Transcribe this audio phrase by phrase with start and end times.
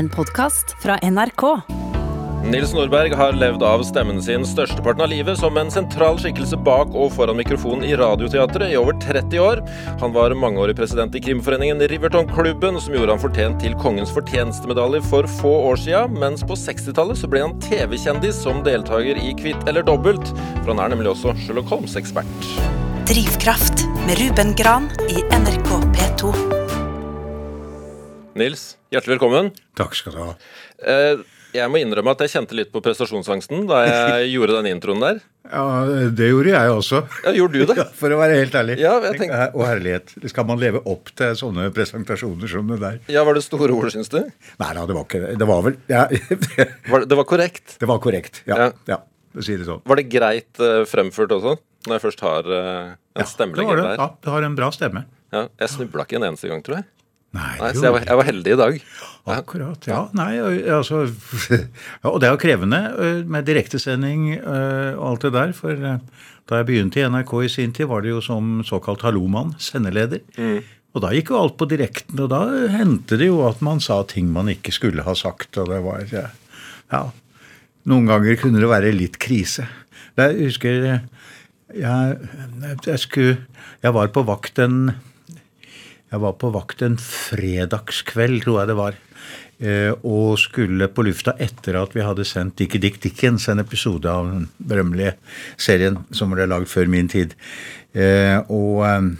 [0.00, 1.42] En podkast fra NRK.
[2.44, 6.94] Nils Nordberg har levd av stemmen sin størsteparten av livet som en sentral skikkelse bak
[6.96, 9.60] og foran mikrofonen i Radioteatret i over 30 år.
[10.00, 15.28] Han var mangeårig president i krimforeningen Riverton-klubben, som gjorde han fortjent til Kongens fortjenestemedalje for
[15.42, 19.84] få år siden, mens på 60-tallet så ble han TV-kjendis som deltaker i Kvitt eller
[19.84, 20.32] dobbelt,
[20.62, 22.50] for han er nemlig også Sherlock Holmes-ekspert.
[23.12, 26.36] Drivkraft med Ruben Gran i NRK P2.
[28.40, 29.52] Nils, hjertelig velkommen.
[29.78, 30.32] Takk skal du ha.
[30.82, 31.20] Eh,
[31.50, 35.16] Jeg må innrømme at jeg kjente litt på prestasjonsangsten da jeg gjorde den introen der.
[35.50, 35.64] Ja,
[36.14, 37.00] Det gjorde jeg også.
[37.24, 37.76] Ja, Gjorde du det?
[37.80, 38.76] Ja, For å være helt ærlig.
[38.78, 40.12] Ja, jeg tenkte- Og herlighet.
[40.30, 43.00] Skal man leve opp til sånne presentasjoner som det der?
[43.10, 44.20] Ja, Var det store ord, syns du?
[44.62, 45.32] Nei da, det var ikke det.
[45.42, 47.74] Det var vel ja, Var det, det var korrekt.
[47.82, 48.42] Det var korrekt.
[48.46, 48.60] Ja.
[48.66, 48.70] Ja.
[48.94, 49.00] ja.
[49.42, 49.82] Si det sånn.
[49.86, 51.56] Var det greit eh, fremført også?
[51.88, 53.92] Når jeg først har eh, en Ja, stemmelegger der.
[53.98, 55.02] Ja, du har en bra stemme.
[55.34, 56.86] Ja, jeg snubla ikke en eneste gang, tror jeg.
[57.36, 58.80] Nei, Nei, Så jeg var, jeg var heldig i dag.
[58.80, 59.10] Ja.
[59.36, 59.86] Akkurat.
[59.86, 60.32] Ja, nei,
[60.74, 61.60] altså ja,
[62.10, 62.80] Og det er jo krevende
[63.30, 65.52] med direktesending og alt det der.
[65.54, 69.54] For da jeg begynte i NRK i sin tid, var det jo som såkalt hallomann,
[69.62, 70.24] sendeleder.
[70.90, 74.00] Og da gikk jo alt på direkten, og da hendte det jo at man sa
[74.10, 75.54] ting man ikke skulle ha sagt.
[75.62, 76.26] Og det var ja,
[76.90, 77.04] ja
[77.88, 79.64] Noen ganger kunne det være litt krise.
[80.18, 80.82] Jeg husker
[81.70, 82.16] jeg,
[82.84, 83.38] jeg, skulle,
[83.80, 84.90] jeg var på vakt en
[86.10, 88.98] jeg var på vakt en fredagskveld, tror jeg det var.
[89.60, 94.06] eh, Og skulle på lufta etter at vi hadde sendt Dickie Dick Dickens, en episode
[94.10, 95.14] av den berømmelige
[95.56, 97.34] serien som ble lagd før min tid.
[97.94, 99.10] Eh, Og eh,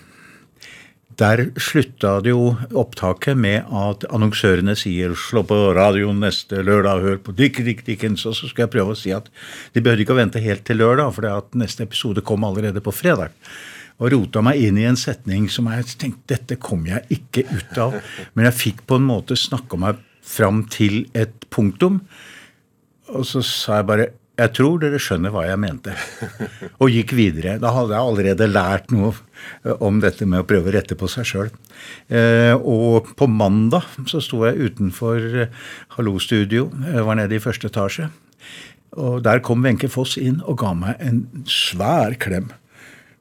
[1.20, 7.18] der slutta det jo opptaket med at annonsørene sier 'slå på radioen neste lørdag, hør
[7.18, 9.28] på Dickie Dick Dickens', og så skal jeg prøve å si at
[9.74, 13.30] de behøvde ikke å vente helt til lørdag, for neste episode kom allerede på fredag.
[14.01, 17.81] Og rota meg inn i en setning som jeg tenkte dette kom jeg ikke ut
[17.81, 17.98] av.
[18.34, 22.01] Men jeg fikk på en måte snakka meg fram til et punktum.
[23.11, 25.92] Og så sa jeg bare jeg tror dere skjønner hva jeg mente.
[26.81, 27.59] Og gikk videre.
[27.61, 29.13] Da hadde jeg allerede lært noe
[29.85, 31.51] om dette med å prøve å rette på seg sjøl.
[32.08, 35.53] Eh, og på mandag så sto jeg utenfor eh,
[35.97, 36.70] Hallo Studio.
[36.89, 38.08] Jeg var nede i første etasje.
[38.97, 42.48] Og der kom Wenche Foss inn og ga meg en svær klem.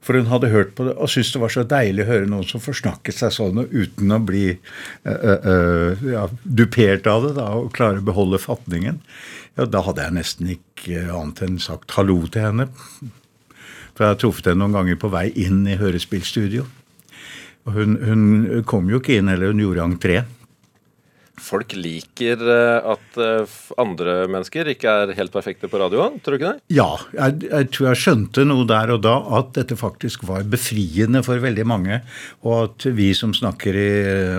[0.00, 2.48] For hun hadde hørt på det og syntes det var så deilig å høre noen
[2.48, 7.72] som forsnakket seg sånn uten å bli uh, uh, ja, dupert av det da, og
[7.76, 9.02] klare å beholde fatningen.
[9.58, 12.70] Ja, Da hadde jeg nesten ikke annet enn sagt hallo til henne.
[13.92, 16.64] For jeg har truffet henne noen ganger på vei inn i hørespillstudio.
[17.68, 20.22] Og hun, hun kom jo ikke inn, eller hun gjorde entré.
[21.40, 26.38] Folk liker eh, at eh, andre mennesker ikke er helt perfekte på radioen, tror du
[26.40, 26.76] ikke det?
[26.76, 31.24] Ja, jeg, jeg tror jeg skjønte noe der og da at dette faktisk var befriende
[31.26, 32.00] for veldig mange.
[32.44, 33.90] Og at vi som snakker i,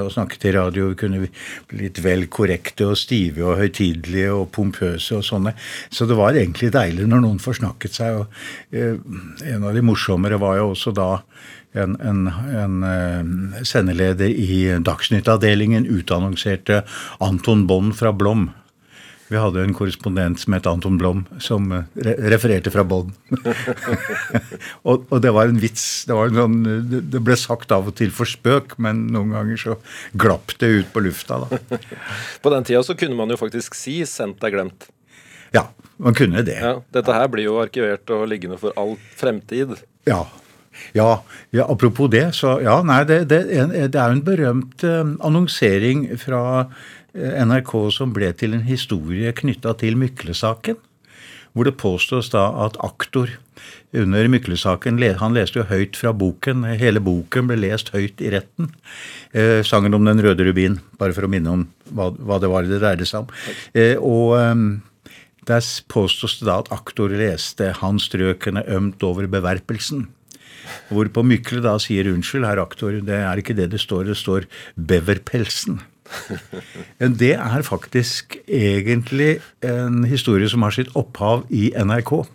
[0.04, 5.18] og snakket i radio, kunne bli litt vel korrekte og stive og høytidelige og pompøse
[5.18, 5.56] og sånne.
[5.90, 8.22] Så det var egentlig deilig når noen forsnakket seg.
[8.22, 8.98] Og eh,
[9.52, 11.12] en av de morsommere var jo også da
[11.74, 12.26] en, en,
[12.62, 16.84] en eh, sendeleder i Dagsnytt-avdelingen utannonserte
[17.20, 18.50] Anton Bonn fra Blom.
[19.32, 23.14] Vi hadde en korrespondent som het Anton Blom, som eh, re refererte fra Bonn.
[24.88, 25.86] og, og det var en vits.
[26.08, 26.58] Det, var en sånn,
[26.92, 29.78] det- det ble sagt av og til for spøk, men noen ganger så
[30.20, 31.40] glapp det ut på lufta.
[31.46, 31.80] da.
[32.44, 34.90] På den tida så kunne man jo faktisk si 'sendt er glemt'.
[35.56, 35.66] Ja,
[36.00, 36.60] man kunne det.
[36.64, 39.74] Ja, Dette her blir jo arkivert og liggende for all fremtid.
[40.08, 40.26] Ja.
[40.98, 41.24] Ja,
[41.56, 46.08] ja, apropos det, så ja, nei, det, det, det er jo en berømt eh, annonsering
[46.22, 46.44] fra
[47.14, 50.80] eh, NRK som ble til en historie knytta til Mykle-saken.
[51.52, 53.34] Hvor det påstås da at aktor
[53.92, 56.64] under Mykle-saken Han leste jo høyt fra boken.
[56.80, 58.72] Hele boken ble lest høyt i retten.
[59.34, 62.64] Eh, sangen om den røde rubin, bare for å minne om hva, hva det var
[62.64, 63.36] det dreide seg om.
[63.76, 64.56] Eh, og eh,
[65.50, 70.08] der påstås det da at aktor leste 'Han strøkene ømt over beverpelsen'.
[70.90, 74.46] Hvorpå Mykle da sier 'unnskyld, herr aktor, det er ikke det det står, det står
[74.76, 75.82] 'beverpelsen'.
[77.00, 82.28] Det er faktisk egentlig en historie som har sitt opphav i NRK.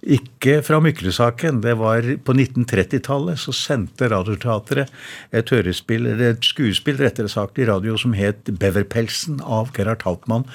[0.00, 1.58] Ikke fra Mykle-saken.
[1.60, 4.88] Det var på 1930-tallet så sendte Radioteatret
[5.36, 10.46] et hørespill, eller et skuespill rettere sagt, i radio som het 'Beverpelsen' av Gerhard Haltmann.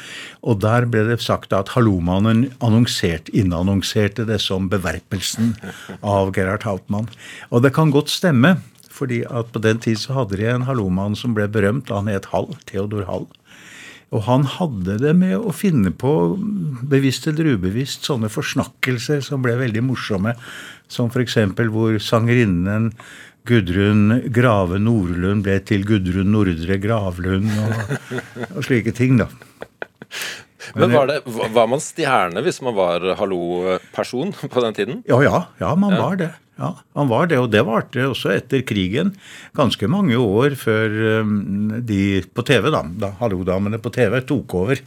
[0.42, 5.53] Og der ble det sagt at Hallomannen annonsert, innannonserte det som 'Beverpelsen'
[6.01, 7.07] av Gerhard Haltmann.
[7.51, 8.57] Og det kan godt stemme.
[8.95, 11.91] fordi at på den tid så hadde de en hallomann som ble berømt.
[11.91, 12.56] Han het Hall.
[12.65, 13.27] Theodor Hall.
[14.15, 16.13] Og han hadde det med å finne på,
[16.88, 20.35] bevisst eller ubevisst, sånne forsnakkelser som ble veldig morsomme.
[20.88, 21.35] Som f.eks.
[21.73, 22.94] hvor sangerinnen
[23.45, 27.91] Gudrun Grave Nordlund ble til Gudrun Nordre Gravlund og,
[28.56, 29.27] og slike ting, da.
[30.73, 31.19] Men var, det,
[31.53, 35.03] var man stjerne hvis man var hallo-person på den tiden?
[35.09, 35.44] Ja, ja.
[35.62, 36.31] Ja, man var det.
[36.55, 39.11] Ja, han var det, og det varte også etter krigen.
[39.57, 40.93] Ganske mange år før
[41.25, 44.83] um, de på TV, da, da Hallo-damene på TV tok over.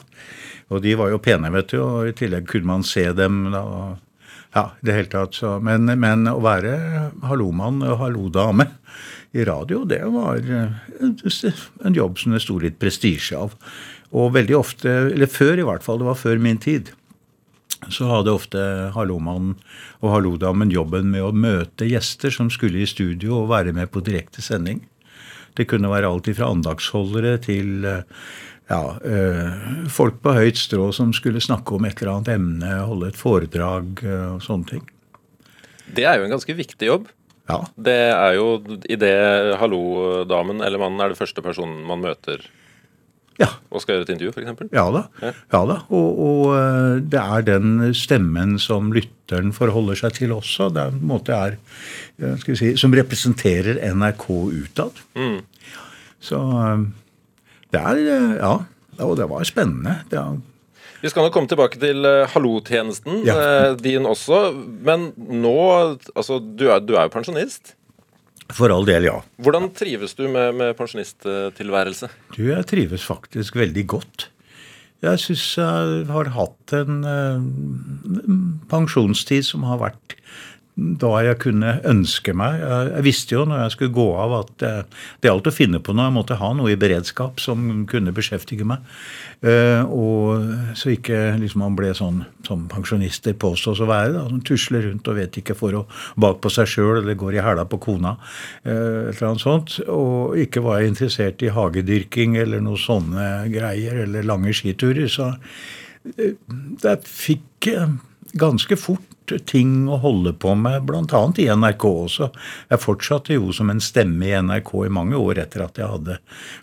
[0.73, 3.51] Og de var jo pene, vet du, og i tillegg kunne man se dem.
[3.53, 3.65] da,
[4.57, 5.37] ja, det hele tatt.
[5.37, 6.75] Så, men, men, å være
[7.29, 8.71] hallomann og hallodame
[9.37, 10.79] i radio, det var eh,
[11.85, 13.57] en jobb som det sto litt prestisje av.
[14.17, 16.95] Og veldig ofte, eller før i hvert fall, det var før min tid,
[17.87, 18.61] så hadde ofte
[18.97, 19.57] hallomannen
[20.03, 24.03] og hallodamen jobben med å møte gjester som skulle i studio og være med på
[24.05, 24.83] direkte sending.
[25.59, 28.03] Det kunne være alt fra andagsholdere til eh,
[28.69, 33.13] ja, øh, folk på høyt strå som skulle snakke om et eller annet emne, holde
[33.13, 34.85] et foredrag øh, og sånne ting.
[35.89, 37.09] Det er jo en ganske viktig jobb.
[37.49, 37.63] Ja.
[37.81, 38.49] Det er jo
[38.93, 42.43] idet hallo-damen eller mannen er det første personen man møter
[43.39, 43.47] Ja.
[43.71, 44.73] og skal gjøre et intervju, f.eks.
[44.75, 45.03] Ja da.
[45.23, 45.33] Ja.
[45.53, 45.77] Da.
[45.95, 50.71] Og, og øh, det er den stemmen som lytteren forholder seg til også.
[50.75, 51.55] Det er en måte er,
[52.43, 54.99] skal si, som representerer NRK utad.
[55.15, 55.39] Mm.
[56.21, 56.87] Så øh,
[57.73, 58.03] det er
[58.43, 58.57] Ja.
[58.99, 60.01] Og det var spennende.
[60.11, 60.39] Det er,
[61.03, 62.03] Vi skal nå komme tilbake til
[62.35, 63.37] hallo-tjenesten, Ja.
[63.71, 64.51] eh, din også.
[64.83, 65.55] Men nå
[66.17, 67.77] Altså, du er, du er jo pensjonist.
[68.55, 69.19] For all del, ja.
[69.45, 72.11] Hvordan trives du med, med pensjonisttilværelse?
[72.37, 74.29] Du, jeg trives faktisk veldig godt.
[75.05, 77.43] Jeg syns jeg har hatt en eh,
[78.71, 80.18] pensjonstid som har vært
[80.79, 82.61] da jeg kunne ønske meg.
[82.63, 84.75] Jeg, visste jo når jeg skulle gå av at det
[85.19, 86.07] det gjaldt å finne på noe.
[86.07, 88.85] Jeg måtte ha noe i beredskap som kunne beskjeftige meg.
[89.43, 94.15] Eh, og Så ikke liksom man ble sånn som pensjonister påstås å være.
[94.15, 97.39] Da, som tusler rundt og vet ikke for og bak på seg sjøl eller går
[97.39, 98.15] i hæla på kona.
[98.63, 99.79] Eh, et eller annet sånt.
[99.91, 105.11] Og ikke var jeg interessert i hagedyrking eller noe sånne greier, eller lange skiturer.
[105.11, 105.33] Så
[106.15, 106.39] eh,
[106.85, 107.73] jeg fikk
[108.39, 109.08] ganske fort
[109.51, 111.23] ting å holde på med, bl.a.
[111.39, 112.31] i NRK også.
[112.73, 116.19] Jeg fortsatte jo som en stemme i NRK i mange år etter at jeg hadde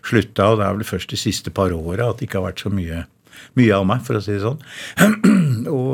[0.06, 2.64] slutta, og det er vel først de siste par åra at det ikke har vært
[2.66, 3.04] så mye,
[3.60, 4.62] mye av meg, for å si det sånn.
[5.78, 5.92] og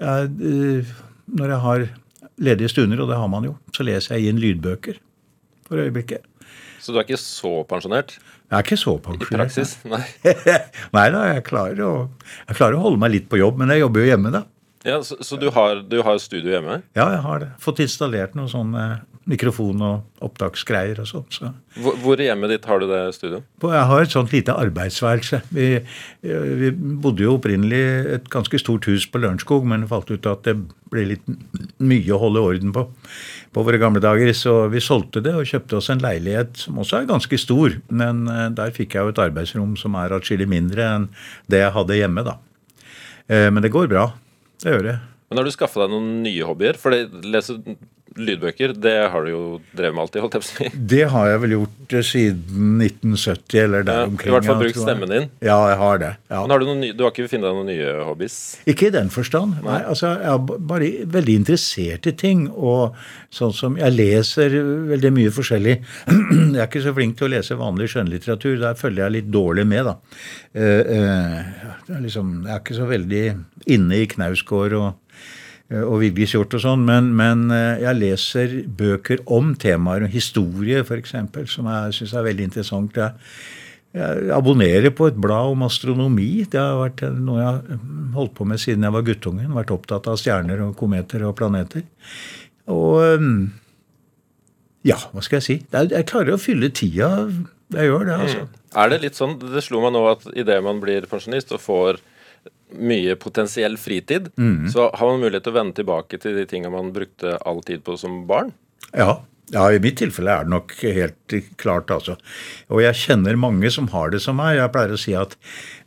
[0.00, 0.94] jeg, øh,
[1.40, 1.88] når jeg har
[2.50, 4.98] ledige stunder, og det har man jo, så leser jeg inn lydbøker
[5.68, 6.24] for øyeblikket.
[6.84, 9.30] Så du er ikke så pensjonert Jeg er ikke så pensjonert.
[9.30, 9.70] i praksis?
[9.88, 10.02] Nei.
[10.96, 11.92] Nei da, jeg klarer, å,
[12.48, 14.42] jeg klarer å holde meg litt på jobb, men jeg jobber jo hjemme, da.
[14.84, 16.82] Ja, så, så du, har, du har studio hjemme?
[16.96, 17.50] Ja, jeg har det.
[17.62, 18.86] Fått installert noen sånne
[19.24, 21.24] mikrofon- og opptaksgreier og sånn.
[21.32, 21.48] Så.
[21.80, 23.38] Hvor, hvor i hjemmet ditt har du det studio?
[23.64, 25.40] Jeg har et sånt lite arbeidsværelse.
[25.56, 25.68] Vi,
[26.60, 30.44] vi bodde jo opprinnelig i et ganske stort hus på Lørenskog, men falt ut at
[30.44, 30.58] det
[30.92, 31.24] ble litt
[31.80, 32.84] mye å holde orden på
[33.54, 34.32] på våre gamle dager.
[34.36, 37.78] Så vi solgte det og kjøpte oss en leilighet som også er ganske stor.
[37.88, 41.08] Men eh, der fikk jeg jo et arbeidsrom som er atskillig mindre enn
[41.48, 42.36] det jeg hadde hjemme, da.
[43.30, 44.10] Eh, Men det går bra.
[44.64, 45.00] Det gjør jeg.
[45.28, 46.78] Men har du skaffa deg noen nye hobbyer?
[46.80, 47.58] For det- lese
[48.14, 49.42] lydbøker, det har du jo
[49.74, 50.82] drevet med alltid, holdt jeg på å si.
[50.94, 54.30] Det har jeg vel gjort eh, siden 1970 eller der Ja, omkring.
[54.30, 55.28] I hvert fall brukt stemmen din.
[55.44, 56.10] Ja, jeg har det.
[56.30, 56.42] Ja.
[56.42, 58.38] Men har du, nye, du har ikke funnet deg noen nye hobbies?
[58.70, 59.58] Ikke i den forstand.
[59.66, 62.46] Nei, altså Jeg er bare veldig interessert i ting.
[62.54, 62.94] Og
[63.34, 64.58] sånn som Jeg leser
[64.94, 65.76] veldig mye forskjellig.
[66.54, 68.58] Jeg er ikke så flink til å lese vanlig skjønnlitteratur.
[68.62, 69.94] Der følger jeg litt dårlig med, da.
[70.54, 73.22] Uh, uh, liksom, jeg er ikke så veldig
[73.74, 74.86] inne i Knausgård og
[75.72, 81.14] og Vigdis Hjorth og sånn, men, men eh, jeg leser bøker om temaer, historie f.eks.,
[81.50, 83.00] som jeg syns er veldig interessant.
[83.00, 83.14] Jeg,
[83.96, 86.44] jeg abonnerer på et blad om astronomi.
[86.50, 87.82] Det har vært noe jeg har
[88.18, 89.56] holdt på med siden jeg var guttungen.
[89.56, 91.86] Vært opptatt av stjerner og kometer og planeter.
[92.74, 92.98] Og
[94.84, 95.56] ja, hva skal jeg si?
[95.72, 97.08] Jeg klarer å fylle tida.
[97.72, 98.42] Jeg gjør det, altså.
[98.76, 102.02] Er det litt sånn, Det slo meg nå at idet man blir pensjonist og får
[102.74, 104.68] mye potensiell fritid, Mm.
[104.72, 107.84] så har man mulighet til å vende tilbake til de tinga man brukte all tid
[107.84, 108.52] på som barn.
[108.92, 109.20] Ja.
[109.52, 112.16] ja, i mitt tilfelle er det nok helt klart, altså.
[112.70, 114.56] Og jeg kjenner mange som har det som meg.
[114.58, 115.36] Jeg pleier å si at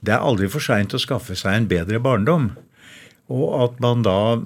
[0.02, 2.52] det er aldri for seint å skaffe seg en bedre barndom.
[3.30, 4.40] Og at man da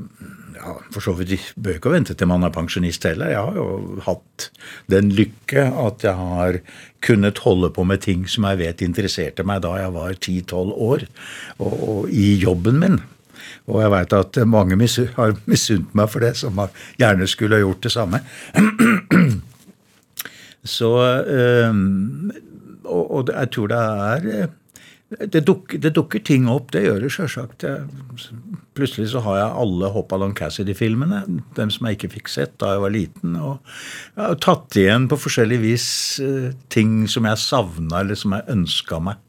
[0.61, 3.29] ja, For så vidt bør ikke vente til man er pensjonist heller.
[3.33, 4.49] Jeg har jo hatt
[4.91, 6.59] den lykke at jeg har
[7.01, 11.07] kunnet holde på med ting som jeg vet interesserte meg da jeg var 10-12 år,
[11.59, 12.99] og, og i jobben min.
[13.69, 14.77] Og jeg veit at mange
[15.15, 16.59] har misunt meg for det, som
[17.01, 18.21] gjerne skulle ha gjort det samme.
[20.61, 20.91] Så
[21.25, 21.73] øh,
[22.91, 24.47] Og, og jeg tror det er
[25.19, 27.65] det dukker, det dukker ting opp, det gjør det sjølsagt.
[28.77, 31.23] Plutselig så har jeg alle Hop Along Cassidy-filmene,
[31.57, 33.35] dem som jeg ikke fikk sett da jeg var liten.
[33.35, 33.59] Og
[34.15, 35.89] jeg har tatt igjen på forskjellig vis
[36.23, 39.19] eh, ting som jeg savna, eller som jeg ønska meg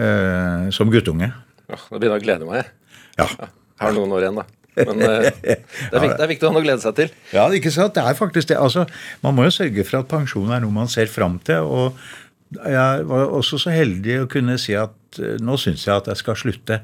[0.00, 1.32] eh, som guttunge.
[1.66, 2.74] Ja, Nå begynner jeg å glede meg.
[3.20, 3.28] Ja.
[3.36, 4.48] Jeg har noen år igjen, da.
[4.76, 5.56] Men eh, det,
[5.92, 7.16] er viktig, det er viktig å ha noe å glede seg til.
[7.36, 7.96] Ja, ikke sant?
[7.96, 8.60] Det er faktisk det.
[8.60, 8.88] Altså,
[9.24, 11.68] man må jo sørge for at pensjon er noe man ser fram til.
[11.68, 12.00] og
[12.54, 16.22] jeg var også så heldig å kunne si at eh, nå syns jeg at jeg
[16.22, 16.80] skal slutte.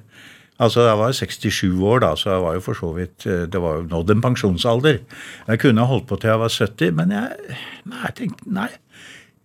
[0.62, 3.60] Altså, Jeg var 67 år da, så jeg var jo for så vidt eh, Det
[3.62, 5.00] var jo nådd en pensjonsalder.
[5.48, 8.70] Jeg kunne holdt på til jeg var 70, men jeg Nei, jeg tenkte, nei.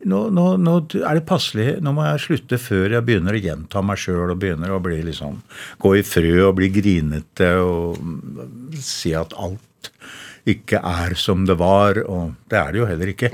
[0.05, 1.79] Nå, nå, nå er det passelig.
[1.81, 5.00] Nå må jeg slutte før jeg begynner å gjenta meg sjøl og begynner å bli
[5.07, 5.39] liksom
[5.81, 7.97] Gå i frø og bli grinete og
[8.77, 9.91] si at alt
[10.47, 11.99] ikke er som det var.
[12.05, 13.31] Og det er det jo heller ikke.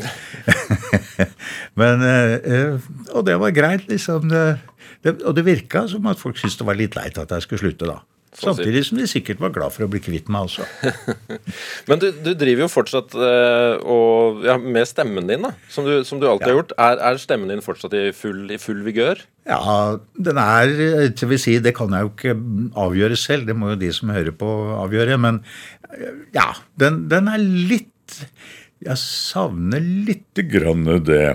[1.80, 2.80] Men, eh,
[3.14, 4.30] og det var greit, liksom.
[4.32, 4.46] Det,
[5.04, 7.66] det, og det virka som at folk syntes det var litt leit at jeg skulle
[7.66, 8.02] slutte, da.
[8.34, 10.66] Samtidig som de sikkert var glad for å bli kvitt meg også.
[11.90, 16.00] Men du, du, driver jo fortsatt eh, og, ja, med stemmen din, da, som du,
[16.08, 16.54] som du alltid ja.
[16.54, 16.74] har gjort.
[16.78, 19.22] Er, er, stemmen din fortsatt i full, i full vigør?
[19.50, 19.60] Ja,
[20.16, 20.74] den er
[21.20, 22.36] til vil si, Det kan jeg jo ikke
[22.80, 25.20] avgjøre selv, det må jo de som hører på, avgjøre.
[25.22, 25.44] Men
[26.36, 28.20] ja, den, den er litt
[28.84, 31.26] Jeg savner lite grann det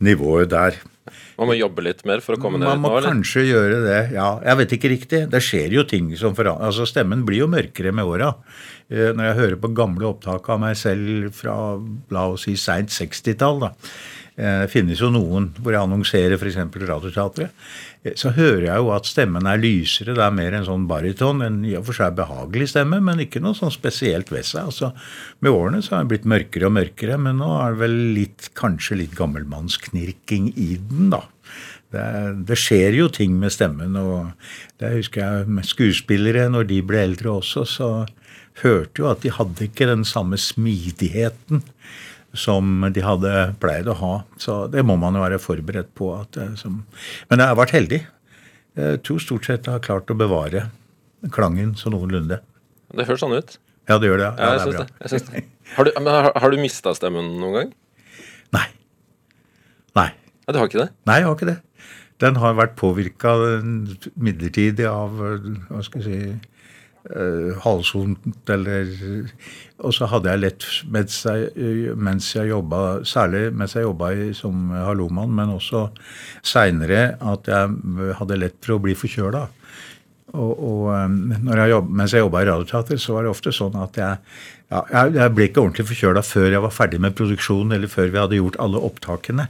[0.00, 0.78] nivået der.
[1.40, 4.00] Man må jobbe litt mer for å komme ned Man må nå, kanskje gjøre det,
[4.16, 4.28] ja.
[4.44, 5.20] Jeg vet ikke riktig.
[5.32, 8.34] Det skjer jo ting som forandrer Altså, stemmen blir jo mørkere med åra.
[8.92, 11.54] Eh, når jeg hører på gamle opptak av meg selv fra
[12.12, 13.72] la oss si seint 60-tall, da.
[14.36, 16.60] Eh, det finnes jo noen hvor jeg annonserer f.eks.
[16.84, 17.72] Radioteatret.
[18.04, 20.14] Eh, så hører jeg jo at stemmen er lysere.
[20.16, 21.42] Det er mer en sånn baryton.
[21.46, 24.70] En i og for seg behagelig stemme, men ikke noe sånn spesielt ved seg.
[24.70, 24.92] Altså,
[25.44, 28.50] med årene så har den blitt mørkere og mørkere, men nå er det vel litt,
[28.58, 31.24] kanskje litt gammelmannsknirking i den, da.
[31.90, 32.02] Det,
[32.46, 33.96] det, skjer jo ting med stemmen.
[33.98, 34.30] og
[34.78, 37.90] Det husker jeg med skuespillere, når de ble eldre også, så
[38.62, 41.64] hørte jo at de hadde ikke den samme smidigheten
[42.36, 43.32] som de hadde
[43.62, 44.12] pleid å ha.
[44.40, 46.12] Så det må man jo være forberedt på.
[46.20, 46.82] At, som,
[47.30, 48.00] men jeg har vært heldig.
[48.78, 50.68] Jeg tror stort sett jeg har klart å bevare
[51.34, 52.40] klangen så noenlunde.
[52.94, 53.58] Det høres sånn ut.
[53.90, 54.28] Ja, det gjør det.
[54.28, 55.08] Ja, ja det er bra.
[55.10, 55.42] syns Det.
[55.74, 57.72] Har du, har, har du mista stemmen noen gang?
[58.54, 58.68] Nei.
[59.98, 60.08] Nei.
[60.46, 60.88] Ja, Du har ikke det?
[61.10, 61.58] Nei, jeg har ikke det.
[62.20, 63.32] Den har vært påvirka
[64.20, 66.49] midlertidig av hva skal jeg si,
[67.14, 68.90] uh, halshont eller
[69.80, 74.68] Og så hadde jeg lett mens jeg, mens jeg jobba, særlig mens jeg jobba som
[74.74, 75.86] hallomann, men også
[76.44, 79.46] seinere at jeg hadde lett for å bli forkjøla.
[80.36, 83.96] Og, og jeg jobb, mens jeg jobba i Radioteater, så var det ofte sånn at
[83.98, 84.18] jeg,
[84.70, 88.20] ja, jeg ble ikke ordentlig forkjøla før jeg var ferdig med produksjonen, eller før vi
[88.20, 89.48] hadde gjort alle opptakene.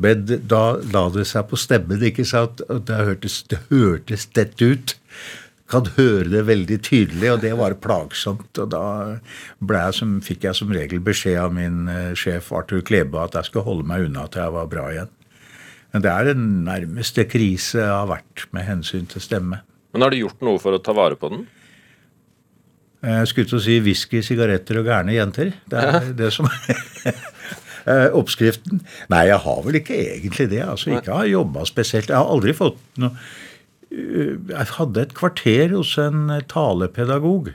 [0.00, 0.62] Men da
[0.94, 2.02] la det seg på stemmen.
[2.06, 2.62] ikke sant?
[2.68, 4.96] Det hørtes, det hørtes dette ut.
[5.70, 8.58] Kan høre det veldig tydelig, og det var plagsomt.
[8.58, 8.82] Og da
[9.60, 13.50] jeg som, fikk jeg som regel beskjed av min uh, sjef Arthur Klebe at jeg
[13.50, 15.12] skulle holde meg unna til jeg var bra igjen.
[15.94, 19.62] Men det er den nærmeste krise jeg har vært med hensyn til stemme.
[19.94, 21.46] Men har du gjort noe for å ta vare på den?
[23.00, 25.54] Jeg skulle til å si whisky, sigaretter og gærne jenter.
[25.70, 26.00] Det er ja.
[26.18, 28.82] det som er oppskriften?
[29.10, 30.60] Nei, jeg har vel ikke egentlig det.
[30.66, 32.12] altså Ikke har jobba spesielt.
[32.12, 33.38] Jeg har aldri fått noe eh,
[33.90, 37.50] Jeg hadde et kvarter hos en talepedagog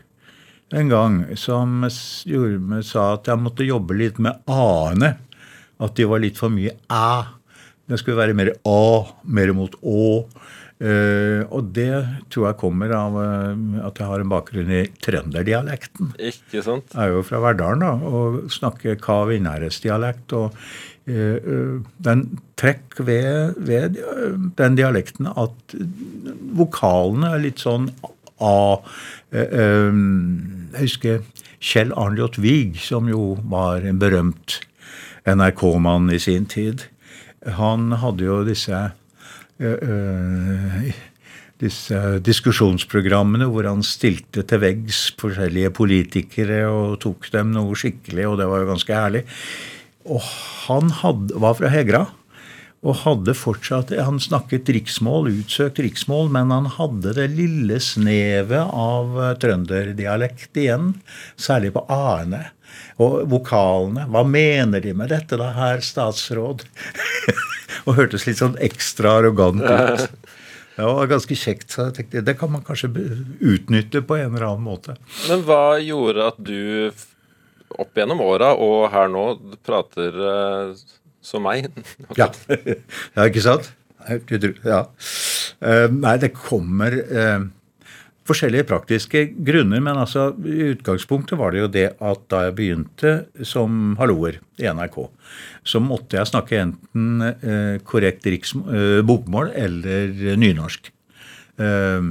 [0.73, 1.85] en gang som
[2.25, 5.15] gjorde sa at jeg måtte jobbe litt med a-ene.
[5.83, 7.07] At de var litt for mye æ.
[7.85, 8.83] Det skulle være mer a,
[9.23, 10.25] mer mot å.
[10.75, 12.01] Uh, og det
[12.33, 13.53] tror jeg kommer av uh,
[13.87, 16.11] at jeg har en bakgrunn i trønderdialekten.
[16.19, 16.91] Ikke sant?
[16.91, 20.35] Jeg er jo fra Verdalen da, og snakker Kav-Innherredsdialekt.
[20.35, 20.57] Og
[21.05, 22.21] den
[22.57, 23.99] trekk ved, ved,
[24.57, 25.75] den dialekten at
[26.57, 27.91] vokalene er litt sånn
[28.41, 28.81] A.
[29.29, 31.21] jeg husker
[31.61, 34.57] Kjell Arnljot Wiig, som jo var en berømt
[35.29, 36.87] NRK-mann i sin tid.
[37.61, 38.81] Han hadde jo disse
[39.55, 40.95] Eh, eh,
[41.63, 48.35] disse diskusjonsprogrammene hvor han stilte til veggs forskjellige politikere og tok dem noe skikkelig, og
[48.41, 49.21] det var jo ganske herlig.
[50.05, 50.21] Og
[50.67, 52.05] han hadde, var fra Hegra
[52.85, 59.15] og hadde fortsatt Han snakket riksmål, utsøkt riksmål, men han hadde det lille snevet av
[59.21, 60.93] eh, trønderdialekt igjen,
[61.33, 62.43] særlig på a-ene.
[63.01, 64.05] Og vokalene.
[64.11, 66.65] Hva mener de med dette, da, herr statsråd?
[67.87, 70.05] og hørtes litt sånn ekstra arrogant ut.
[70.75, 71.69] Det var ganske kjekt.
[71.71, 72.91] så jeg tenkte, Det kan man kanskje
[73.39, 74.97] utnytte på en eller annen måte.
[75.29, 76.91] Men hva gjorde at du
[77.73, 79.25] opp gjennom åra og her nå
[79.65, 80.85] prater uh,
[81.25, 81.67] som meg?
[82.19, 82.29] ja.
[82.49, 83.71] ja, ikke sant?
[84.05, 84.85] Ja.
[85.59, 87.47] Uh, nei, det kommer uh,
[88.25, 93.13] forskjellige praktiske grunner, men altså i utgangspunktet var det jo det at da jeg begynte
[93.45, 94.97] som halloer i NRK,
[95.67, 100.89] så måtte jeg snakke enten eh, korrekt riks, eh, bokmål eller nynorsk.
[101.61, 102.09] Eh,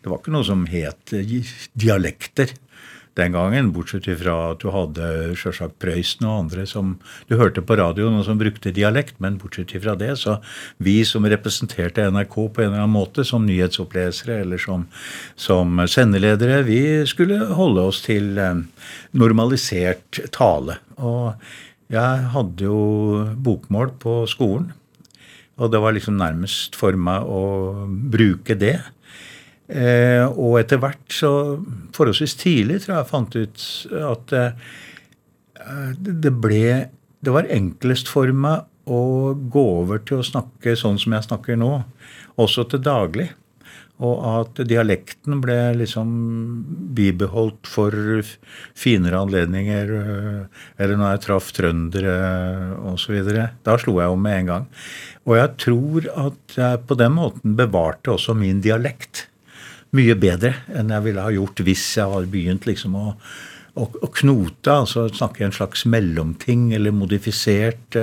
[0.00, 1.14] det var ikke noe som het
[1.76, 2.52] dialekter
[3.18, 5.06] den gangen, bortsett fra at du hadde
[5.38, 6.94] sjølsagt Prøysen og andre som
[7.28, 9.18] du hørte på radioen og som brukte dialekt.
[9.22, 10.38] Men bortsett fra det, så
[10.78, 14.86] vi som representerte NRK på en eller annen måte, som nyhetsopplesere eller som,
[15.34, 18.62] som sendeledere, vi skulle holde oss til eh,
[19.18, 20.78] normalisert tale.
[21.00, 21.34] Og
[21.90, 22.80] jeg hadde jo
[23.42, 24.70] bokmål på skolen.
[25.60, 27.42] Og det var liksom nærmest for meg å
[28.12, 28.78] bruke det.
[29.70, 31.30] Eh, og etter hvert, så
[31.94, 33.66] forholdsvis tidlig, tror jeg jeg fant ut
[34.10, 34.70] at eh,
[36.00, 36.64] det ble
[37.20, 41.58] Det var enklest for meg å gå over til å snakke sånn som jeg snakker
[41.60, 41.82] nå,
[42.40, 43.28] også til daglig.
[44.00, 46.08] Og at dialekten ble liksom
[46.96, 47.92] bibeholdt for
[48.72, 49.92] finere anledninger.
[50.00, 52.16] Eh, eller når jeg traff trøndere
[52.90, 53.20] osv.
[53.60, 54.70] Da slo jeg om med en gang.
[55.28, 59.28] Og jeg tror at jeg på den måten bevarte også min dialekt
[59.96, 63.06] mye bedre enn jeg ville ha gjort hvis jeg hadde begynt liksom å,
[63.74, 67.98] å, å knote, altså snakke en slags mellomting eller modifisert.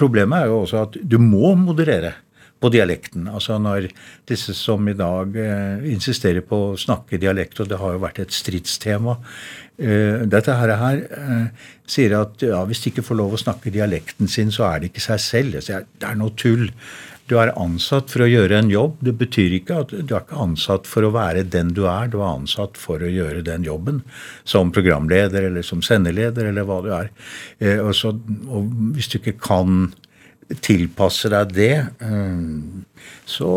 [0.00, 2.14] Problemet er jo også at du må moderere
[2.60, 3.28] på dialekten.
[3.28, 3.90] Altså når
[4.28, 8.22] disse som i dag eh, insisterer på å snakke dialekt, og det har jo vært
[8.24, 9.18] et stridstema
[9.76, 13.74] eh, Dette her, her eh, sier at ja, hvis de ikke får lov å snakke
[13.74, 15.60] dialekten sin, så er det ikke seg selv.
[15.60, 16.70] Det er noe tull.
[17.26, 19.00] Du er ansatt for å gjøre en jobb.
[19.02, 22.10] Det betyr ikke at du er ikke ansatt for å være den du er.
[22.12, 24.02] Du er ansatt for å gjøre den jobben.
[24.46, 27.10] Som programleder eller som sendeleder eller hva du er.
[27.58, 28.14] Eh, og, så,
[28.46, 29.88] og hvis du ikke kan
[30.62, 31.74] tilpasse deg det,
[32.06, 33.52] eh, så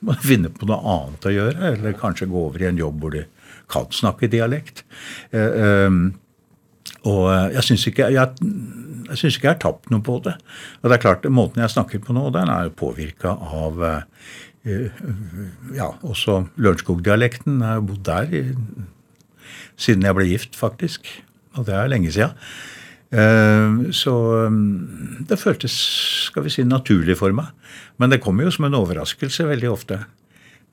[0.00, 1.74] må du finne på noe annet å gjøre.
[1.74, 3.22] Eller kanskje gå over i en jobb hvor du
[3.70, 4.84] kan snakke dialekt.
[5.32, 5.88] Eh,
[7.08, 8.32] og jeg syns ikke jeg,
[9.08, 10.36] jeg syns ikke jeg har tapt noe på det.
[10.80, 14.02] Og det er klart, Måten jeg snakker på nå, den er jo påvirka av uh,
[15.76, 17.62] ja, også Lørenskog-dialekten.
[17.62, 18.44] Jeg har bodd der i,
[19.80, 21.08] siden jeg ble gift, faktisk.
[21.56, 22.30] Og det er lenge sia.
[23.96, 24.12] Så
[25.26, 25.74] det føltes
[26.28, 27.48] skal vi si, naturlig for meg.
[27.98, 29.98] Men det kommer jo som en overraskelse veldig ofte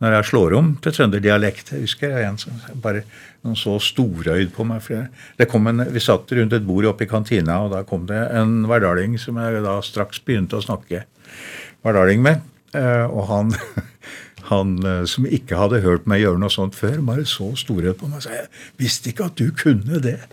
[0.03, 1.71] når jeg slår om til trønderdialekt.
[1.73, 3.03] Jeg husker jeg en som bare
[3.45, 4.85] noen så storøyd på meg.
[4.91, 9.17] en, Vi satt rundt et bord oppe i kantina, og da kom det en hverdaling
[9.17, 11.05] som jeg da straks begynte å snakke
[11.85, 12.43] hverdaling med.
[12.75, 13.53] Eh, og han,
[14.51, 18.11] han eh, som ikke hadde hørt meg gjøre noe sånt før, bare så storøyd på
[18.11, 20.19] meg og sa jeg visste ikke at du kunne det.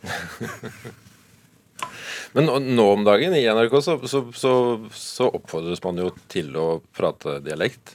[2.35, 4.53] Men nå om dagen i NRK så, så, så,
[4.91, 7.95] så oppfordres man jo til å prate dialekt.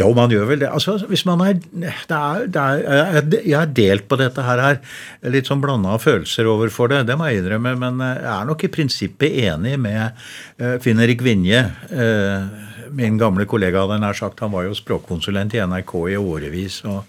[0.00, 0.70] Ja, man gjør vel det.
[0.72, 4.62] Altså, hvis man er, det er, det er Jeg er delt på dette her.
[4.62, 7.74] her litt sånn blanda følelser overfor det, det må jeg innrømme.
[7.80, 10.16] Men jeg er nok i prinsippet enig med
[10.62, 11.64] uh, Finn-Erik Vinje.
[11.90, 16.82] Uh, min gamle kollega hadde nær sagt, han var jo språkkonsulent i NRK i årevis.
[16.86, 17.02] og,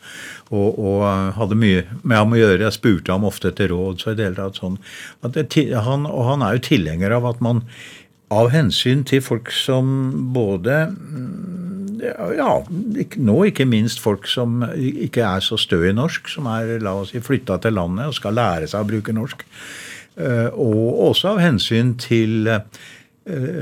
[0.49, 1.05] og, og
[1.37, 2.63] hadde mye med ham å gjøre.
[2.65, 4.01] Jeg spurte ham ofte etter råd.
[4.01, 4.79] så i det hele sånn,
[5.35, 5.47] det,
[5.85, 7.65] han, Og han er jo tilhenger av at man
[8.33, 9.87] av hensyn til folk som
[10.35, 10.87] både
[12.01, 12.51] ja,
[13.17, 17.13] nå ikke minst folk som ikke er så stø i norsk, som er la oss
[17.13, 19.45] si, flytta til landet og skal lære seg å bruke norsk.
[20.17, 22.61] Eh, og også av hensyn til eh,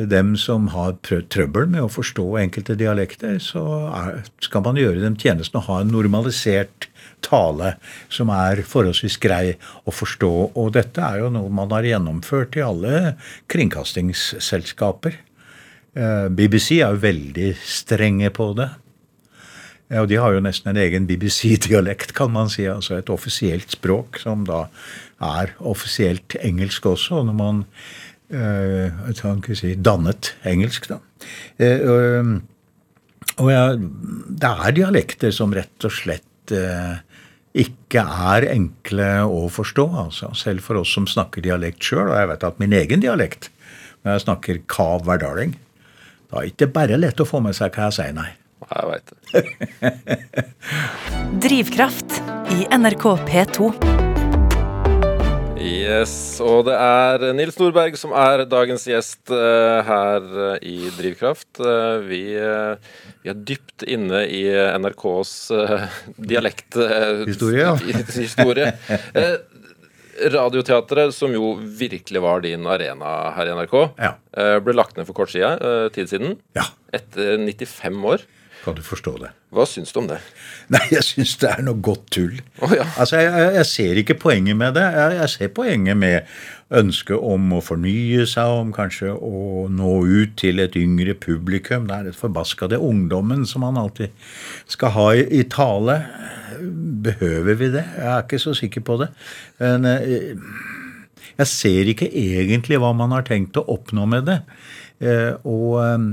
[0.07, 5.17] dem som har trøbbel med å forstå enkelte dialekter, så er, skal man gjøre dem
[5.19, 6.89] tjenesten å ha en normalisert
[7.25, 7.75] tale
[8.13, 10.33] som er forholdsvis grei å forstå.
[10.55, 13.15] Og dette er jo noe man har gjennomført i alle
[13.51, 15.19] kringkastingsselskaper.
[15.95, 18.69] Eh, BBC er jo veldig strenge på det.
[19.95, 22.65] Og de har jo nesten en egen BBC-dialekt, kan man si.
[22.67, 24.65] Altså et offisielt språk som da
[25.23, 27.21] er offisielt engelsk også.
[27.27, 27.61] Når man
[28.33, 30.99] øh, kan ikke si dannet engelsk, da.
[31.61, 32.41] Uh,
[33.41, 36.97] og ja, det er dialekter som rett og slett uh,
[37.55, 39.85] ikke er enkle å forstå.
[40.05, 40.33] altså.
[40.35, 42.09] Selv for oss som snakker dialekt sjøl.
[42.09, 43.51] Og jeg vet at min egen dialekt,
[44.03, 44.63] når jeg snakker
[46.29, 48.31] kav er det ikke bare lett å få med seg hva jeg sier, nei.
[48.65, 49.93] Jeg veit det.
[51.45, 52.19] Drivkraft
[52.55, 53.69] i NRK P2.
[55.65, 56.11] Yes,
[56.45, 61.47] og det er Nils Nordberg som er dagens gjest uh, her uh, i Drivkraft.
[61.57, 64.43] Uh, vi, vi, er dypt inne i
[64.77, 65.33] NRKs
[66.17, 67.73] dialekthistorie.
[68.17, 68.71] historie,
[69.15, 69.35] ja.
[70.15, 74.13] Radioteatret, som jo virkelig var din arena her i NRK, ja.
[74.63, 75.57] ble lagt ned for kort side,
[75.95, 76.37] tid siden.
[76.55, 76.69] Ja.
[76.95, 78.25] etter 95 år.
[78.65, 79.29] Kan du forstå det?
[79.53, 80.17] Hva syns du om det?
[80.73, 82.39] Nei, jeg syns det er noe godt tull.
[82.65, 82.85] Å, ja.
[82.97, 84.85] Altså, jeg, jeg, ser ikke poenget med det.
[84.95, 86.31] Jeg, jeg ser poenget med
[86.73, 91.85] ønsket om å fornye seg, om kanskje å nå ut til et yngre publikum.
[91.85, 94.15] Det er et forbaska det ungdommen som man alltid
[94.71, 95.99] skal ha i, i tale.
[97.05, 97.85] Behøver vi det?
[97.99, 99.11] Jeg er ikke så sikker på det.
[99.61, 100.33] Men eh,
[101.35, 104.41] jeg ser ikke egentlig hva man har tenkt å oppnå med det.
[105.05, 106.09] Eh, og eh,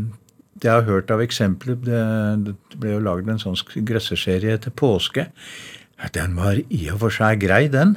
[0.65, 5.29] jeg har hørt av eksempler Det, ble jo lagd en sånn grøsseserie etter påske.
[6.15, 7.97] Den var i og for seg grei, den.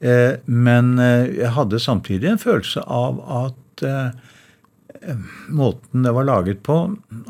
[0.00, 5.10] Eh, men eh, jeg hadde samtidig en følelse av at eh,
[5.52, 6.76] måten det var laget på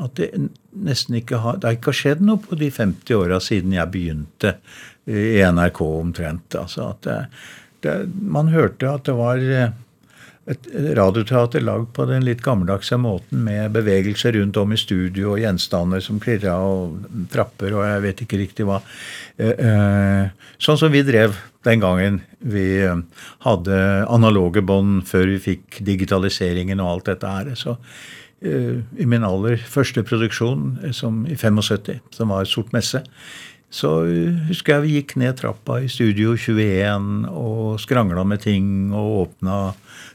[0.03, 0.29] At det
[0.71, 4.55] nesten ikke har Det har ikke skjedd noe på de 50 åra siden jeg begynte
[5.11, 6.55] i NRK omtrent.
[6.55, 7.19] Altså at det,
[7.83, 9.43] det, man hørte at det var
[10.48, 15.42] et radioteater lagd på den litt gammeldagse måten med bevegelser rundt om i studio og
[15.42, 18.81] gjenstander som klirra og trapper og jeg vet ikke riktig hva.
[20.59, 22.64] Sånn som vi drev den gangen vi
[23.44, 27.53] hadde analoge bånd før vi fikk digitaliseringen og alt dette her.
[27.55, 27.76] Så
[28.40, 33.03] i min aller første produksjon, som i 75, som var Sort messe,
[33.70, 33.90] så
[34.48, 39.59] husker jeg vi gikk ned trappa i Studio 21 og skrangla med ting og åpna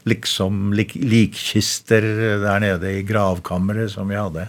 [0.06, 2.04] liksom lik, likkister
[2.42, 4.46] der nede i gravkammeret som vi hadde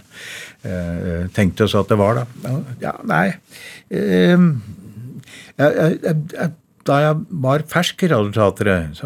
[0.62, 2.54] eh, tenkt oss at det var, da.
[2.82, 3.26] Ja, nei
[3.90, 4.38] eh,
[5.58, 6.50] jeg, jeg, jeg,
[6.88, 9.00] Da jeg var fersk i Radioteatret,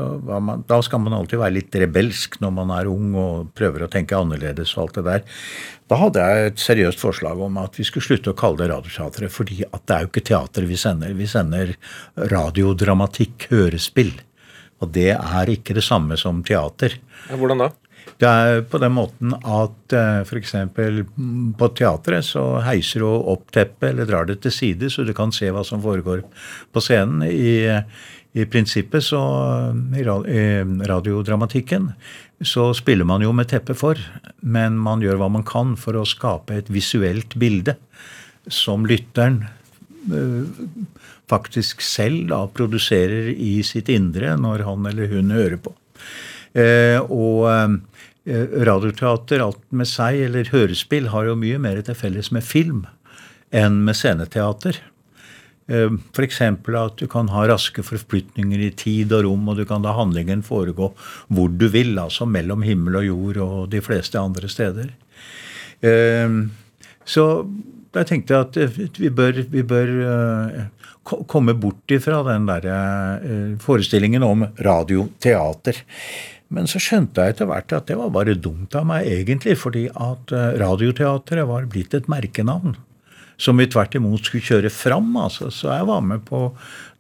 [0.68, 4.14] da skal man alltid være litt rebelsk når man er ung og prøver å tenke
[4.14, 5.24] annerledes og alt det der.
[5.90, 9.34] Da hadde jeg et seriøst forslag om at vi skulle slutte å kalle det Radioteatret,
[9.34, 11.16] fordi det er jo ikke teater vi sender.
[11.18, 11.74] Vi sender
[12.32, 14.14] radiodramatikk, hørespill.
[14.82, 16.98] Og det er ikke det samme som teater.
[17.30, 17.70] Ja, hvordan da?
[18.18, 19.94] Det er på den måten at
[20.26, 20.54] f.eks.
[21.58, 25.34] på teatret så heiser du opp teppet eller drar det til side, så du kan
[25.34, 26.24] se hva som foregår
[26.74, 27.22] på scenen.
[27.26, 27.70] I,
[28.34, 29.22] i prinsippet så
[29.94, 31.92] I radiodramatikken
[32.42, 33.98] så spiller man jo med teppet for,
[34.40, 37.76] men man gjør hva man kan for å skape et visuelt bilde
[38.50, 39.44] som lytteren
[41.32, 45.72] faktisk selv da produserer i sitt indre når han eller hun hører på.
[47.08, 47.48] Og
[48.22, 52.84] radioteater, alt med seg, eller hørespill, har jo mye mer til felles med film
[53.52, 54.78] enn med sceneteater.
[55.72, 56.40] F.eks.
[56.42, 60.42] at du kan ha raske forflytninger i tid og rom, og du kan la handlingen
[60.44, 60.90] foregå
[61.32, 64.92] hvor du vil, altså mellom himmel og jord og de fleste andre steder.
[67.06, 67.26] Så
[67.94, 68.58] jeg tenkte at
[68.98, 69.88] vi bør, vi bør
[71.04, 72.68] komme bort ifra den der
[73.62, 75.82] forestillingen om radioteater.
[76.52, 79.86] Men så skjønte jeg etter hvert at det var bare dumt av meg, egentlig, fordi
[79.88, 82.76] at Radioteatret var blitt et merkenavn
[83.42, 85.14] som vi tvert imot skulle kjøre fram.
[85.18, 85.50] Altså.
[85.54, 86.44] Så jeg var med på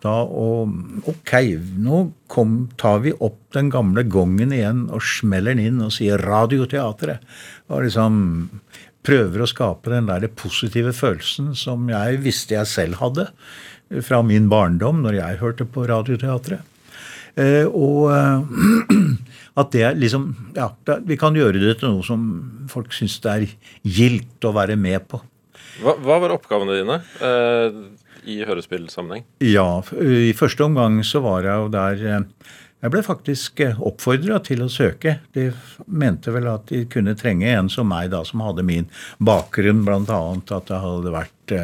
[0.02, 0.66] da å
[1.10, 1.34] Ok,
[1.82, 6.22] nå kom, tar vi opp den gamle gongen igjen og smeller den inn og sier
[6.22, 7.22] Radioteatret.
[7.70, 8.16] Og liksom
[9.06, 13.28] prøver å skape den der positive følelsen som jeg visste jeg selv hadde
[14.04, 16.68] fra min barndom når jeg hørte på Radioteatret.
[17.34, 18.12] Eh, og
[19.60, 20.66] at det er liksom Ja,
[21.00, 22.26] vi kan gjøre det til noe som
[22.68, 23.46] folk syns det er
[23.82, 25.22] gildt å være med på.
[25.80, 27.78] Hva, hva var oppgavene dine eh,
[28.28, 29.24] i hørespillsammenheng?
[29.44, 32.26] Ja, i første omgang så var jeg jo der
[32.82, 35.20] Jeg ble faktisk oppfordra til å søke.
[35.36, 35.50] De
[35.86, 38.88] mente vel at de kunne trenge en som meg, da, som hadde min
[39.22, 40.00] bakgrunn, bl.a.
[40.02, 41.56] at jeg hadde vært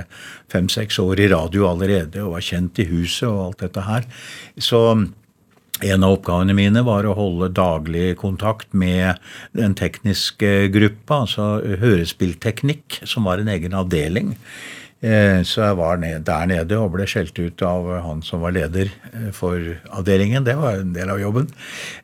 [0.52, 4.06] fem-seks år i radio allerede og var kjent i huset og alt dette her.
[4.62, 4.82] Så
[5.78, 9.18] en av oppgavene mine var å holde daglig kontakt med
[9.58, 14.36] den tekniske gruppa, altså hørespillteknikk, som var en egen avdeling.
[14.98, 18.90] Så jeg var der nede og ble skjelt ut av han som var leder
[19.36, 19.62] for
[19.94, 20.42] avdelingen.
[20.42, 21.46] Det var en del av jobben.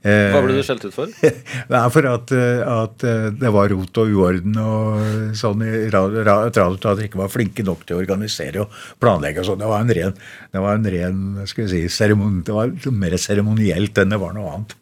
[0.05, 1.11] Hva ble du skjelt ut for?
[1.71, 3.07] Det er for at, at,
[3.41, 8.05] det var rot og uorden og sånn i Radioteatret ikke var flinke nok til å
[8.05, 9.63] organisere og planlegge og sånn.
[9.65, 10.17] Det var en ren,
[10.55, 14.39] det var en ren skal vi si, seremoni, det var mer seremonielt enn det var
[14.39, 14.79] noe annet.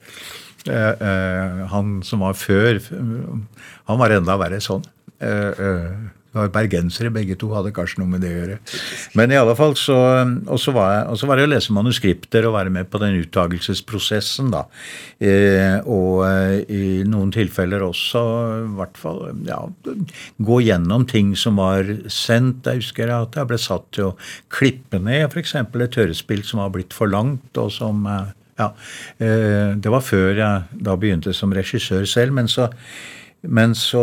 [1.72, 2.82] Han som var før,
[3.88, 4.84] han var enda verre sånn.
[6.32, 8.54] Det var bergensere, begge to hadde kanskje noe med det å gjøre.
[9.20, 12.72] Men i alle fall så Og så var, var, det å lese manuskripter og være
[12.72, 14.64] med på den uttagelsesprosessen, da.
[15.20, 18.22] Eh, og eh, i noen tilfeller også
[18.62, 19.60] i hvert fall ja,
[20.40, 22.64] gå gjennom ting som var sendt.
[22.64, 24.16] Jeg husker at jeg ble satt til å
[24.52, 25.58] klippe ned f.eks.
[25.60, 28.72] et hørespill som var blitt for langt, og som ja,
[29.18, 32.32] eh, Det var før jeg da begynte som regissør selv.
[32.32, 32.70] men så
[33.42, 34.02] Men så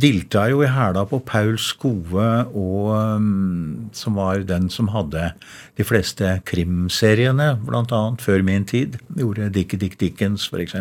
[0.00, 5.30] dilta jeg jo i hæla på Paul Skove, og, um, som var den som hadde
[5.76, 8.02] de fleste krimseriene, bl.a.
[8.22, 8.96] før min tid.
[9.12, 10.78] Gjorde Dick Dick Dickens, f.eks.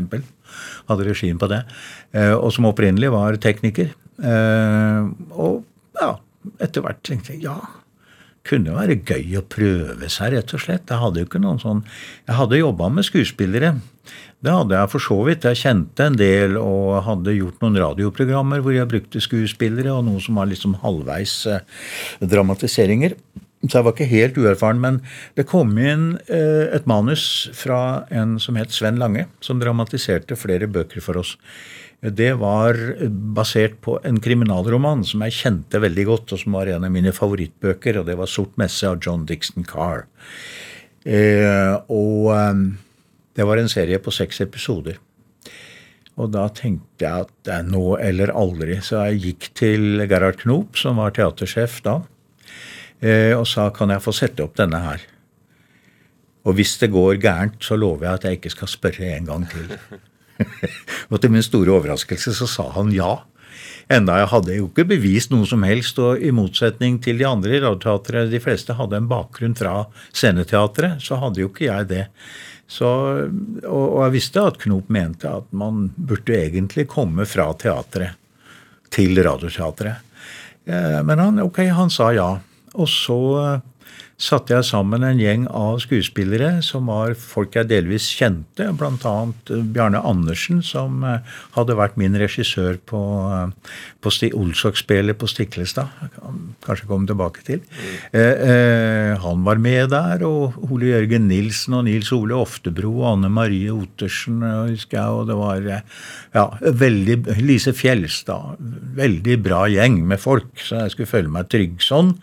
[0.87, 1.65] Hadde regien på det.
[2.15, 3.91] Eh, og som opprinnelig var tekniker.
[4.23, 5.65] Eh, og
[5.99, 6.13] ja,
[6.63, 7.57] etter hvert tenkte jeg ja,
[8.45, 10.89] kunne være gøy å prøve seg, rett og slett.
[10.89, 11.83] Jeg hadde jo ikke noen sånn
[12.27, 13.75] Jeg hadde jobba med skuespillere.
[14.45, 15.47] Det hadde jeg for så vidt.
[15.49, 20.21] Jeg kjente en del og hadde gjort noen radioprogrammer hvor jeg brukte skuespillere, og noe
[20.21, 21.65] som var liksom halvveis eh,
[22.21, 23.15] dramatiseringer.
[23.65, 24.81] Så jeg var ikke helt uerfaren.
[24.83, 24.99] Men
[25.37, 30.69] det kom inn eh, et manus fra en som het Sven Lange, som dramatiserte flere
[30.69, 31.33] bøker for oss.
[32.01, 32.77] Det var
[33.09, 37.13] basert på en kriminalroman som jeg kjente veldig godt, og som var en av mine
[37.15, 40.05] favorittbøker, og det var 'Sort messe' av John Dixon Carr.
[41.05, 42.53] Eh, og eh,
[43.35, 44.97] det var en serie på seks episoder.
[46.15, 48.79] Og da tenkte jeg at det er nå eller aldri.
[48.81, 51.99] Så jeg gikk til Gerhard Knop, som var teatersjef da,
[53.01, 55.03] eh, og sa kan jeg få sette opp denne her.
[56.45, 59.47] Og hvis det går gærent, så lover jeg at jeg ikke skal spørre en gang
[59.49, 59.75] til.
[61.11, 63.13] og til min store overraskelse så sa han ja.
[63.91, 67.53] Enda jeg hadde jo ikke bevist noe som helst, og i motsetning til de andre
[67.53, 72.05] i Radioteatret, de fleste hadde en bakgrunn fra sceneteatret, så hadde jo ikke jeg det.
[72.65, 78.17] Så, og, og, jeg visste at Knop mente at man burde egentlig komme fra teatret
[78.95, 80.01] til Radioteatret.
[80.65, 82.31] Eh, men han, ok, han sa ja.
[82.75, 83.19] Og så
[84.15, 89.13] satte jeg sammen en gjeng av skuespillere som var folk jeg delvis kjente, bl.a.
[89.75, 93.01] Bjarne Andersen, som eh, hadde vært min regissør på,
[93.35, 95.91] eh, på Olsok-spelet på Stiklestad.
[96.63, 97.63] Kanskje komme tilbake til.
[98.15, 103.09] Eh, eh, han var med der, og Ole Jørgen Nilsen og Nils Ole Oftebro og
[103.17, 104.39] Anne Marie Ottersen,
[104.71, 105.71] husker jeg, og det var
[106.31, 108.63] ja, veldig Lise Fjelstad.
[108.95, 112.15] Veldig bra gjeng med folk, så jeg skulle føle meg trygg sånn.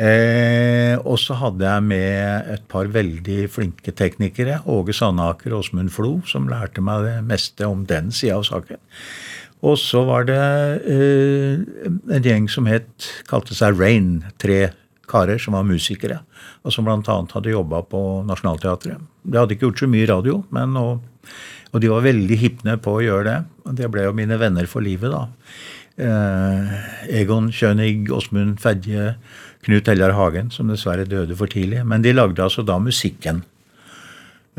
[0.00, 4.62] Eh, og så hadde jeg med et par veldig flinke teknikere.
[4.64, 8.80] Åge Sandaker og Åsmund Flo, som lærte meg det meste om den sida av saken.
[9.60, 10.40] Og så var det
[10.88, 11.60] eh,
[12.16, 14.22] en gjeng som het, kalte seg Rain.
[14.40, 14.70] Tre
[15.10, 16.20] karer som var musikere,
[16.62, 17.16] og som bl.a.
[17.34, 19.02] hadde jobba på Nationaltheatret.
[19.26, 21.02] De hadde ikke gjort så mye radio, men og,
[21.74, 23.38] og de var veldig hipne på å gjøre det.
[23.66, 25.26] Og det ble jo mine venner for livet, da.
[26.00, 26.76] Eh,
[27.20, 29.16] Egon Kjønig, Åsmund Fedje,
[29.66, 31.82] Knut Heljar Hagen, som dessverre døde for tidlig.
[31.86, 33.42] Men de lagde altså da musikken.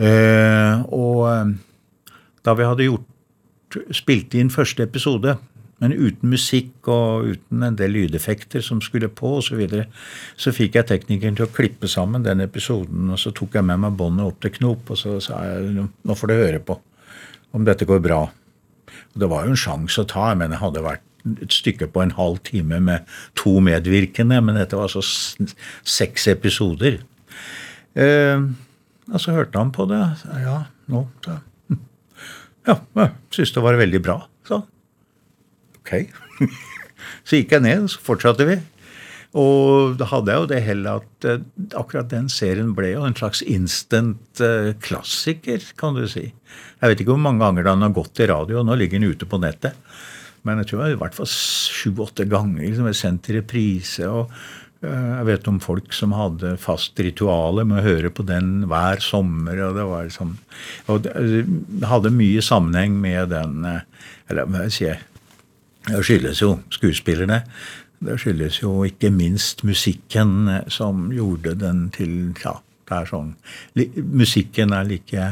[0.01, 1.49] Uh, og eh,
[2.47, 3.07] da vi hadde gjort,
[3.93, 5.35] spilt inn første episode,
[5.81, 9.83] men uten musikk og uten en del lydeffekter som skulle på osv., så,
[10.37, 13.09] så fikk jeg teknikeren til å klippe sammen den episoden.
[13.09, 16.17] Og så tok jeg med meg båndet opp til Knop, og så sa jeg nå
[16.17, 16.77] får du høre på
[17.57, 18.21] om dette går bra.
[19.11, 21.03] Og det var jo en sjanse å ta, men det hadde vært
[21.41, 23.07] et stykke på en halv time med
[23.39, 25.51] to medvirkende, men dette var altså
[25.87, 26.99] seks episoder.
[27.95, 28.43] Eh,
[29.11, 30.01] og så hørte han på det.
[30.45, 30.57] Ja,
[30.91, 31.39] nå så,
[32.67, 34.67] Ja, jeg syntes det var veldig bra, sa han.
[35.81, 35.95] Ok.
[37.27, 38.59] så gikk jeg ned, og så fortsatte vi.
[39.39, 41.43] Og da hadde jeg jo det hellet at uh,
[41.79, 46.25] akkurat den serien ble jo en slags instant uh, klassiker, kan du si.
[46.27, 49.13] Jeg vet ikke hvor mange ganger den har gått i radio, og nå ligger den
[49.15, 49.77] ute på nettet.
[50.47, 54.07] Men jeg tror jeg i hvert fall sju-åtte ganger liksom, jeg sendt i reprise.
[54.09, 54.31] og
[54.81, 59.03] eh, jeg vet om folk som hadde fast rituale med å høre på den hver
[59.05, 59.61] sommer.
[59.67, 60.33] og Det var liksom,
[60.87, 61.45] og det
[61.91, 63.85] hadde mye sammenheng med den eh,
[64.31, 64.89] Eller hva jeg si
[65.91, 67.43] Det skyldes jo skuespillerne.
[68.01, 72.57] Det skyldes jo ikke minst musikken eh, som gjorde den til ja,
[72.89, 73.35] det er sånn,
[74.11, 75.27] Musikken er like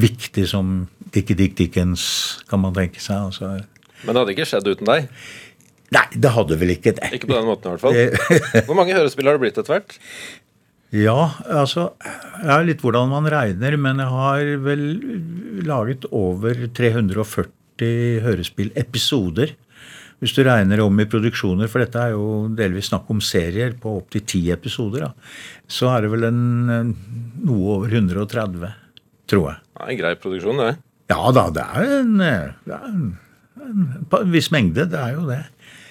[0.00, 2.04] viktig som Dickie Dick Dickens,
[2.48, 3.30] kan man tenke seg.
[3.30, 3.64] altså
[4.02, 5.08] men det hadde ikke skjedd uten deg?
[5.90, 7.08] Nei, det hadde vel ikke det.
[7.16, 7.96] Ikke på den måten i hvert fall.
[8.68, 9.96] Hvor mange hørespill har det blitt etter hvert?
[10.90, 14.84] Ja, altså Det er litt hvordan man regner, men jeg har vel
[15.66, 19.54] laget over 340 hørespill-episoder.
[20.20, 23.94] Hvis du regner om i produksjoner, for dette er jo delvis snakk om serier på
[24.02, 25.30] opptil ti episoder, da,
[25.70, 26.42] så er det vel en,
[27.46, 28.74] noe over 130,
[29.30, 29.62] tror jeg.
[29.70, 30.74] Det er en grei produksjon, det.
[31.10, 33.06] Ja da, det er en, det er en
[33.60, 34.86] en viss mengde.
[34.90, 35.42] Det er jo det.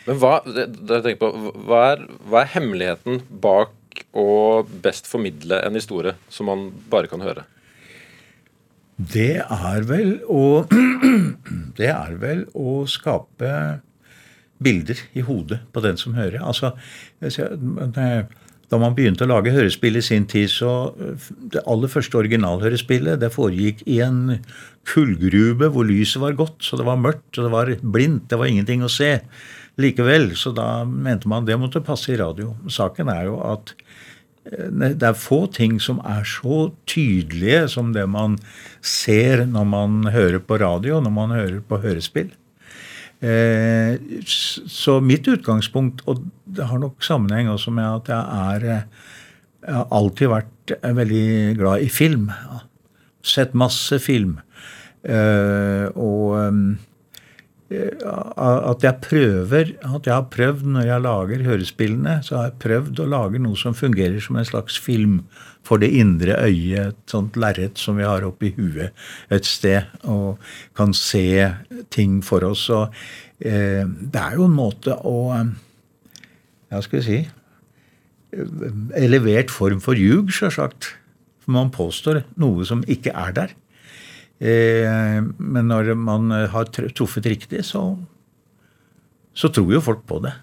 [0.08, 1.30] Men hva, det, på,
[1.68, 7.24] hva, er, hva er hemmeligheten bak å best formidle en historie som man bare kan
[7.26, 7.46] høre?
[9.00, 10.66] Det er vel å
[11.80, 13.52] Det er vel å skape
[14.60, 16.42] bilder i hodet på den som hører.
[16.44, 16.74] Altså,
[18.70, 20.92] da man begynte å lage hørespill i sin tid, så
[21.54, 24.38] det aller første originalhørespillet det foregikk i en
[24.90, 28.28] kullgruve hvor lyset var godt, så det var mørkt og det var blindt.
[28.30, 29.16] Det var ingenting å se
[29.82, 30.32] likevel.
[30.38, 32.54] Så da mente man det måtte passe i radio.
[32.70, 33.74] Saken er jo at
[34.50, 38.38] det er få ting som er så tydelige som det man
[38.82, 42.32] ser når man hører på radio, når man hører på hørespill.
[43.20, 48.24] Eh, så mitt utgangspunkt, og det har nok sammenheng også med at jeg
[48.56, 48.84] er
[49.60, 52.30] Jeg har alltid vært veldig glad i film.
[53.22, 54.40] Sett masse film.
[55.04, 56.78] Eh, og
[57.70, 63.04] at jeg prøver At jeg har prøvd når jeg lager hørespillene, så har jeg prøvd
[63.04, 65.22] å lage noe som fungerer som en slags film
[65.66, 66.94] for det indre øyet.
[66.94, 68.96] Et sånt lerret som vi har oppi huet
[69.32, 70.40] et sted, og
[70.78, 71.50] kan se
[71.94, 72.68] ting for oss.
[72.74, 72.94] Og
[73.40, 75.18] eh, det er jo en måte å
[76.70, 77.20] Ja, skal vi si
[78.94, 80.92] Elevert form for ljug, sjølsagt.
[81.42, 83.56] For man påstår noe som ikke er der.
[84.38, 87.98] Eh, men når man har truffet riktig, så,
[89.34, 90.36] så tror jo folk på det.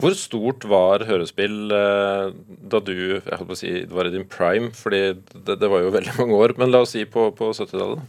[0.00, 2.32] Hvor stort var hørespill eh,
[2.72, 4.72] da du jeg holdt på å si, det var i din prime?
[4.74, 5.02] fordi
[5.46, 6.56] det, det var jo veldig mange år.
[6.58, 8.02] Men la oss si på, på 70-tallet?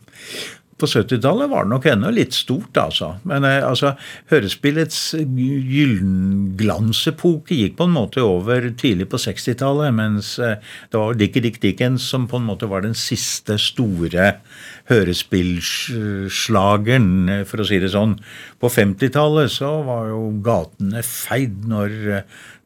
[0.76, 3.16] På 70-tallet var det nok ennå litt stort, altså.
[3.24, 3.96] Men eh, altså,
[4.28, 10.60] hørespillets gyllenglansepoke gikk på en måte over tidlig på 60-tallet, mens eh,
[10.92, 14.44] det var Dickie Dick Dickens som på en måte var den siste store
[14.92, 18.20] hørespillslageren, eh, for å si det sånn.
[18.60, 22.20] På 50-tallet så var jo gatene feid når,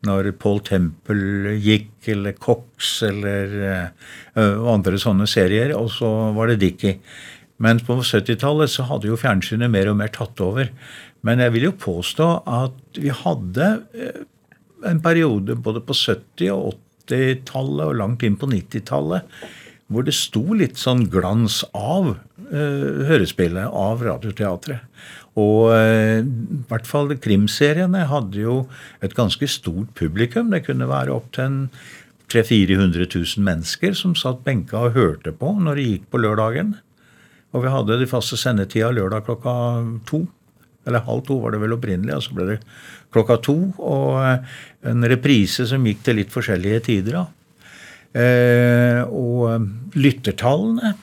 [0.10, 3.94] når Paul Temple gikk, eller Cox, eller
[4.34, 6.98] uh, andre sånne serier, og så var det Dickie.
[7.64, 10.72] Men på 70-tallet så hadde jo fjernsynet mer og mer tatt over.
[11.28, 14.22] Men jeg vil jo påstå at vi hadde eh,
[14.88, 16.78] en periode både på 70- og
[17.10, 19.28] 80-tallet og langt inn på 90-tallet
[19.90, 24.86] hvor det sto litt sånn glans av uh, hørespillet, av Radioteatret.
[25.34, 28.60] Og uh, i hvert fall krimseriene hadde jo
[29.02, 30.54] et ganske stort publikum.
[30.54, 31.66] Det kunne være opptil
[32.30, 36.76] 300 000-400 000 mennesker som satt benka og hørte på når de gikk på lørdagen.
[37.54, 39.54] Og vi hadde de faste sendetida lørdag klokka
[40.10, 40.24] to.
[40.88, 42.60] Eller halv to var det vel opprinnelig, og så ble det
[43.14, 43.58] klokka to.
[43.78, 44.56] Og eh,
[44.92, 47.20] en reprise som gikk til litt forskjellige tider.
[48.14, 49.68] Eh, og eh,
[50.00, 50.96] lyttertallene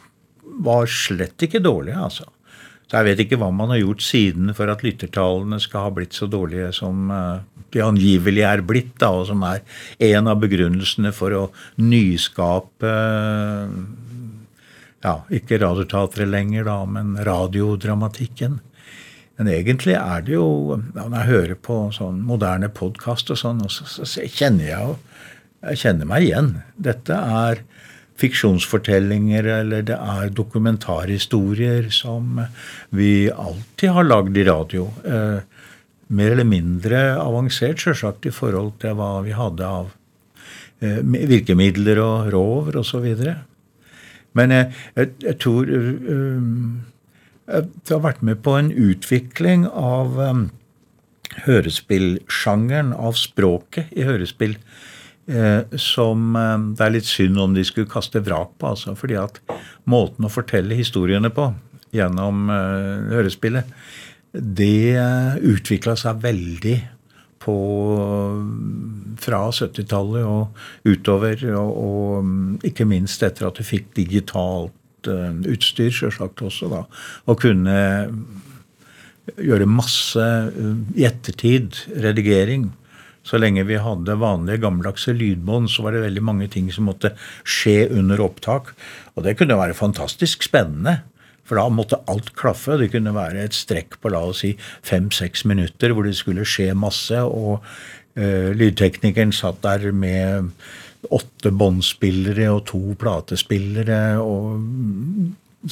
[0.66, 2.30] var slett ikke dårlige, altså.
[2.86, 6.14] Så jeg vet ikke hva man har gjort siden for at lyttertallene skal ha blitt
[6.14, 9.64] så dårlige som eh, de angivelig er blitt, da, og som er
[10.12, 11.44] en av begrunnelsene for å
[11.82, 12.92] nyskape
[15.06, 18.58] ja, ikke Radioteatret lenger, da, men radiodramatikken.
[19.36, 23.84] Men egentlig er det jo Når jeg hører på sånn moderne podkast og sånn, så,
[23.84, 24.94] så, så, kjenner jeg
[25.66, 26.52] Jeg kjenner meg igjen.
[26.76, 27.60] Dette er
[28.16, 32.40] fiksjonsfortellinger, eller det er dokumentarhistorier som
[32.96, 34.86] vi alltid har lagd i radio.
[35.04, 35.42] Eh,
[36.16, 39.90] mer eller mindre avansert, sjølsagt, i forhold til hva vi hadde av
[40.80, 43.04] eh, virkemidler og rover osv.
[44.36, 44.68] Men jeg,
[44.98, 46.84] jeg, jeg tror um,
[47.46, 50.46] Jeg har vært med på en utvikling av um,
[51.44, 54.56] hørespillsjangeren, av språket i hørespill,
[55.28, 58.72] eh, som eh, det er litt synd om de skulle kaste vrak på.
[58.72, 59.40] Altså, fordi at
[59.90, 61.50] måten å fortelle historiene på
[61.96, 63.72] gjennom eh, hørespillet,
[64.36, 65.00] det
[65.48, 66.76] utvikla seg veldig
[67.46, 67.56] på,
[69.22, 71.46] fra 70-tallet og utover.
[71.54, 72.32] Og, og,
[72.66, 76.82] ikke minst etter at du fikk digitalt uh, utstyr, sjølsagt også, da.
[77.30, 77.78] Og kunne
[79.36, 82.70] gjøre masse uh, i ettertid redigering.
[83.26, 87.16] Så lenge vi hadde vanlige gammeldagse lydbånd, så var det veldig mange ting som måtte
[87.42, 88.70] skje under opptak.
[89.16, 91.00] Og det kunne være fantastisk spennende.
[91.46, 92.78] For da måtte alt klaffe.
[92.80, 94.56] Det kunne være et strekk på la oss si
[94.86, 97.22] fem-seks minutter hvor det skulle skje masse.
[97.22, 100.52] Og uh, lydteknikeren satt der med
[101.14, 104.18] åtte båndspillere og to platespillere.
[104.18, 104.62] og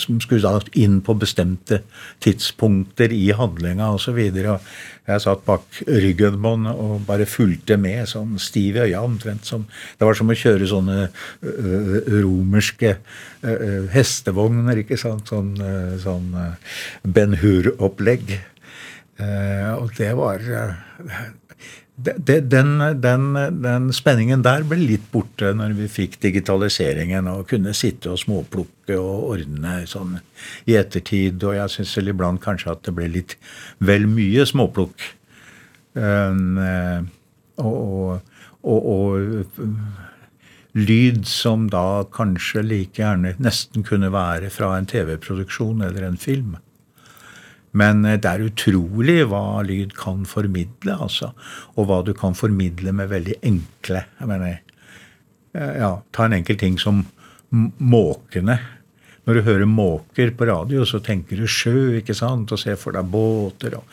[0.00, 1.80] som skulle da inn på bestemte
[2.24, 4.18] tidspunkter i handlinga osv.
[4.24, 9.46] Jeg satt bak ryggen på han og bare fulgte med, sånn stiv i øya omtrent.
[9.48, 9.66] Som,
[9.98, 12.96] det var som å kjøre sånne ø, romerske
[13.42, 13.54] ø,
[13.94, 15.30] hestevogner, ikke sant?
[15.30, 15.54] Sånn,
[16.02, 16.32] sånn
[17.04, 18.38] Ben Hur-opplegg.
[19.78, 20.42] og det var
[21.96, 23.26] den, den,
[23.62, 28.96] den, spenningen der ble litt borte når vi fikk digitaliseringen og kunne sitte og småplukke
[28.98, 30.16] og ordne sånn
[30.66, 31.38] i ettertid.
[31.46, 33.36] Og jeg syns vel iblant kanskje at det ble litt
[33.78, 35.06] vel mye småplukk.
[35.94, 36.58] Um,
[37.62, 38.18] og,
[38.66, 45.84] og, og, og lyd som da kanskje like gjerne nesten kunne være fra en TV-produksjon
[45.86, 46.56] eller en film.
[47.74, 51.32] Men det er utrolig hva lyd kan formidle, altså.
[51.74, 54.60] Og hva du kan formidle med veldig enkle jeg mener,
[55.54, 57.04] ja, Ta en enkel ting som
[57.78, 58.58] måkene.
[59.24, 62.50] Når du hører måker på radio, så tenker du sjø ikke sant?
[62.52, 63.86] og ser for deg båter og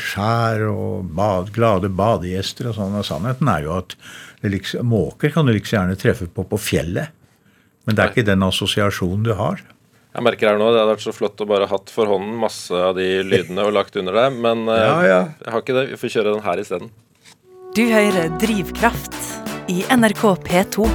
[0.00, 2.96] skjær og bad, glade badegjester og sånn.
[2.98, 3.94] Og sannheten er jo at
[4.42, 7.14] liksom, måker kan du like gjerne treffe på på fjellet.
[7.86, 9.62] Men det er ikke den assosiasjonen du har.
[10.10, 12.74] Jeg merker her nå, Det hadde vært så flott å bare hatt for hånden masse
[12.74, 15.20] av de lydene og lagt under deg, men ja, ja.
[15.38, 15.84] jeg har ikke det.
[15.92, 16.90] Vi får kjøre den her isteden.
[17.76, 19.14] Du hører Drivkraft
[19.70, 20.88] i NRK P2.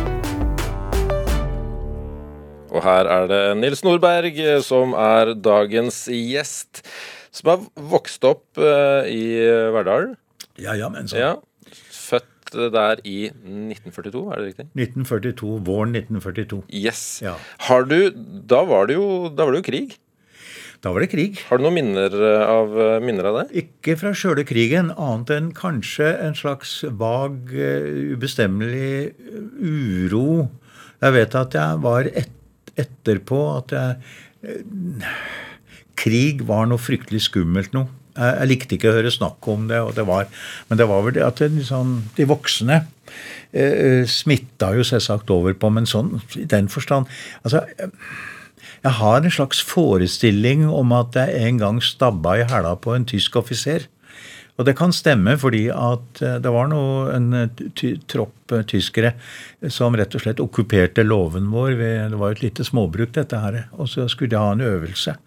[2.76, 4.36] Og her er det Nils Nordberg
[4.68, 6.84] som er dagens gjest.
[7.32, 7.64] Som har
[7.96, 9.40] vokst opp uh, i
[9.76, 10.12] Verdal.
[10.60, 11.20] Ja, ja, men så.
[11.20, 11.32] Ja,
[12.56, 14.66] født der i 1942, er det riktig?
[14.74, 16.64] 1942, Våren 1942.
[16.74, 17.04] Yes.
[17.26, 17.36] Ja.
[17.70, 18.00] Har du
[18.50, 19.96] Da var det jo, da var det jo krig?
[20.84, 21.40] Da var det krig.
[21.50, 22.14] Har du noen minner
[22.46, 23.64] av, minner av det?
[23.64, 27.50] Ikke fra sjøle krigen, annet enn kanskje en slags vag,
[28.14, 29.16] ubestemmelig
[29.58, 30.52] uro.
[31.02, 32.30] Jeg vet at jeg var et,
[32.78, 34.54] etterpå at jeg
[35.96, 37.88] Krig var noe fryktelig skummelt noe.
[38.16, 40.30] Jeg, likte ikke å høre snakk om det, det var,
[40.70, 42.78] men det var vel det at liksom, de voksne
[43.52, 47.12] eh, smitta jo selvsagt over på, men sånn i den forstand
[47.44, 47.66] altså,
[48.86, 53.08] jeg har en slags forestilling om at jeg en gang stabba i hæla på en
[53.10, 53.88] tysk offiser.
[54.56, 57.64] Og det kan stemme fordi at eh, det var noe, en eh,
[58.08, 59.12] tropp eh, tyskere
[59.74, 61.76] som rett og slett okkuperte låven vår.
[62.14, 63.60] Det var jo et lite småbruk, dette her.
[63.76, 65.18] Og så skulle de ha en øvelse,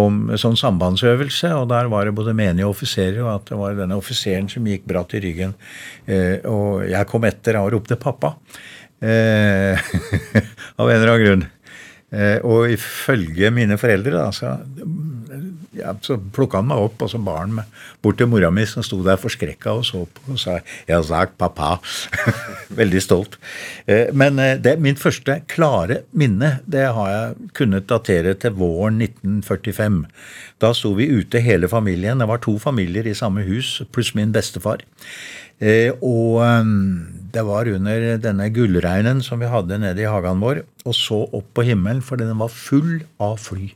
[0.00, 1.52] om, sånn sambandsøvelse.
[1.60, 4.88] Og der var det både menige offiserer, og at det var denne offiseren som gikk
[4.90, 5.54] bratt i ryggen.
[6.50, 8.34] og jeg kom etter og ropte 'pappa'.
[10.80, 11.44] av en eller annen grunn.
[12.46, 14.56] Og ifølge mine foreldre da, så
[15.78, 18.64] ja, så plukka han meg opp, og så bar han meg bort til mora mi,
[18.68, 21.78] som sto der forskrekka og så på, og sa 'Jeg har sagt pappa'.
[22.80, 23.38] Veldig stolt.
[23.86, 29.00] Eh, men eh, det, min første klare minne det har jeg kunnet datere til våren
[29.02, 30.06] 1945.
[30.60, 32.18] Da sto vi ute hele familien.
[32.18, 34.80] Det var to familier i samme hus, pluss min bestefar.
[35.62, 36.42] Eh, og
[37.34, 41.48] det var under denne gullregnen som vi hadde nede i hagen vår, og så opp
[41.54, 43.72] på himmelen, for den var full av fly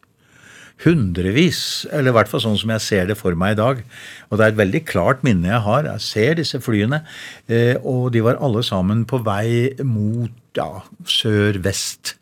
[0.85, 3.81] hundrevis, eller i hvert fall sånn som jeg ser det for meg i dag.
[4.29, 5.89] Og det er et veldig klart minne jeg har.
[5.89, 7.03] Jeg ser disse flyene,
[7.51, 10.71] eh, og de var alle sammen på vei mot ja,
[11.03, 12.18] sør-vest.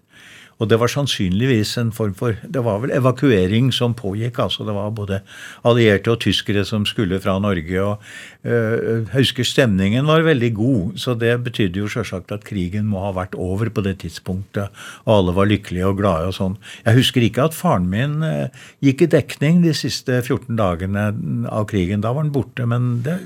[0.56, 4.38] Og det var sannsynligvis en form for Det var vel evakuering som pågikk.
[4.38, 5.20] altså Det var både
[5.64, 7.82] allierte og tyskere som skulle fra Norge.
[7.82, 8.00] og
[8.44, 10.92] øh, Jeg husker stemningen var veldig god.
[10.96, 14.68] Så det betydde jo sjølsagt at krigen må ha vært over på det tidspunktet.
[15.04, 16.56] Og alle var lykkelige og glade og sånn.
[16.86, 18.48] Jeg husker ikke at faren min øh,
[18.80, 21.12] gikk i dekning de siste 14 dagene
[21.52, 22.00] av krigen.
[22.00, 22.66] Da var han borte.
[22.66, 23.20] men det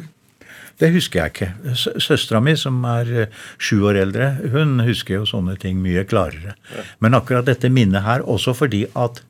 [0.81, 1.77] det husker jeg ikke.
[2.01, 6.57] Søstera mi, som er eh, sju år eldre, hun husker jo sånne ting mye klarere.
[7.05, 9.23] Men akkurat dette minnet her, også fordi at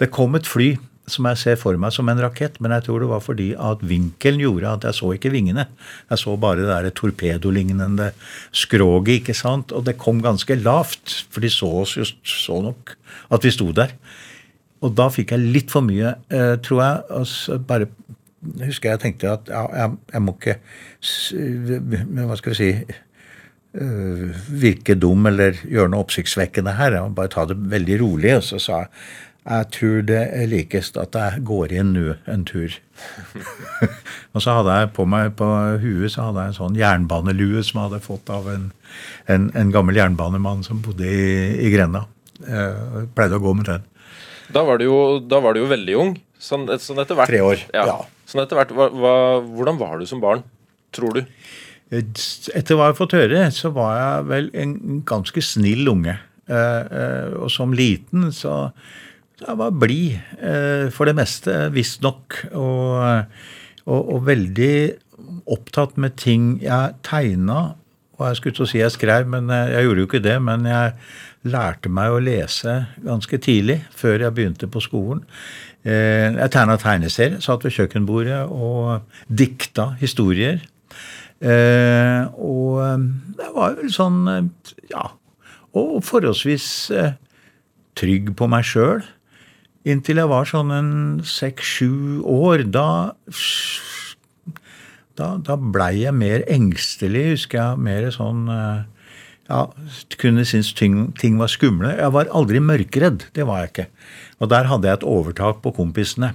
[0.00, 0.74] det kom et fly
[1.10, 3.80] som jeg ser for meg som en rakett, men jeg tror det var fordi at
[3.84, 5.66] vinkelen gjorde at jeg så ikke vingene.
[6.12, 8.12] Jeg så bare det der torpedolignende
[8.54, 9.74] skroget, ikke sant.
[9.74, 12.94] Og det kom ganske lavt, for de så oss jo så nok
[13.34, 13.96] at vi sto der.
[14.82, 17.90] Og da fikk jeg litt for mye, eh, tror jeg, altså bare
[18.66, 20.58] husker jeg tenkte at ja, jeg, jeg, må ikke
[22.26, 22.70] Hva skal vi si
[23.78, 24.30] øh,
[24.62, 26.98] virke dum eller gjøre noe oppsiktsvekkende her.
[26.98, 28.34] Jeg må bare ta det veldig rolig.
[28.38, 28.90] Og så sa jeg
[29.42, 32.76] jeg tror det er likest at jeg går inn nå en tur.
[34.34, 35.48] og så hadde jeg på meg på
[35.82, 38.68] huet så hadde jeg en sånn jernbanelue som jeg hadde fått av en,
[39.26, 41.24] en, en gammel jernbanemann som bodde i,
[41.58, 42.04] i Grenda.
[42.46, 43.88] Jeg pleide å gå med den.
[44.54, 46.14] Da var du jo, var du jo veldig ung.
[46.42, 47.30] Sånn, sånn etter hvert.
[47.30, 47.86] Tre år, ja.
[47.90, 47.98] ja.
[48.32, 49.14] Sånn etter hvert, hva, hva,
[49.44, 50.40] Hvordan var du som barn,
[50.96, 51.24] tror du?
[51.92, 56.14] Etter hva jeg har fått høre, så var jeg vel en ganske snill unge.
[56.48, 58.72] Eh, eh, og som liten så
[59.42, 62.38] jeg var blid eh, for det meste, visstnok.
[62.56, 63.28] Og,
[63.84, 64.74] og, og veldig
[65.52, 67.74] opptatt med ting jeg tegna.
[68.16, 70.38] Og jeg skulle til å si jeg skrev, men jeg gjorde jo ikke det.
[70.46, 70.96] Men jeg
[71.52, 75.26] lærte meg å lese ganske tidlig, før jeg begynte på skolen.
[75.82, 80.60] Eh, jeg tegna tegneserier, satt ved kjøkkenbordet og dikta historier.
[81.42, 83.08] Eh, og jeg
[83.40, 84.22] det var vel sånn
[84.92, 85.10] Ja.
[85.74, 86.92] Og forholdsvis
[87.96, 89.00] trygg på meg sjøl.
[89.88, 90.92] Inntil jeg var sånn en
[91.26, 92.62] seks-sju år.
[92.70, 92.86] Da
[95.18, 97.80] da, da blei jeg mer engstelig, husker jeg.
[97.84, 98.84] Mer sånn eh,
[99.52, 99.66] ja,
[100.20, 101.92] kunne synes ting, ting var skumle.
[101.98, 103.28] Jeg var aldri mørkredd.
[103.36, 103.86] Det var jeg ikke.
[104.40, 106.32] Og der hadde jeg et overtak på kompisene.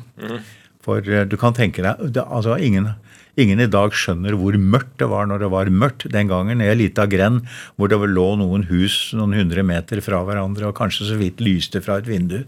[0.85, 2.91] For eh, du kan tenke deg det, altså ingen,
[3.39, 6.61] ingen i dag skjønner hvor mørkt det var når det var mørkt den gangen.
[6.63, 10.77] I ei lita grend hvor det lå noen hus noen hundre meter fra hverandre og
[10.77, 12.43] kanskje så vidt lyste fra et vindu.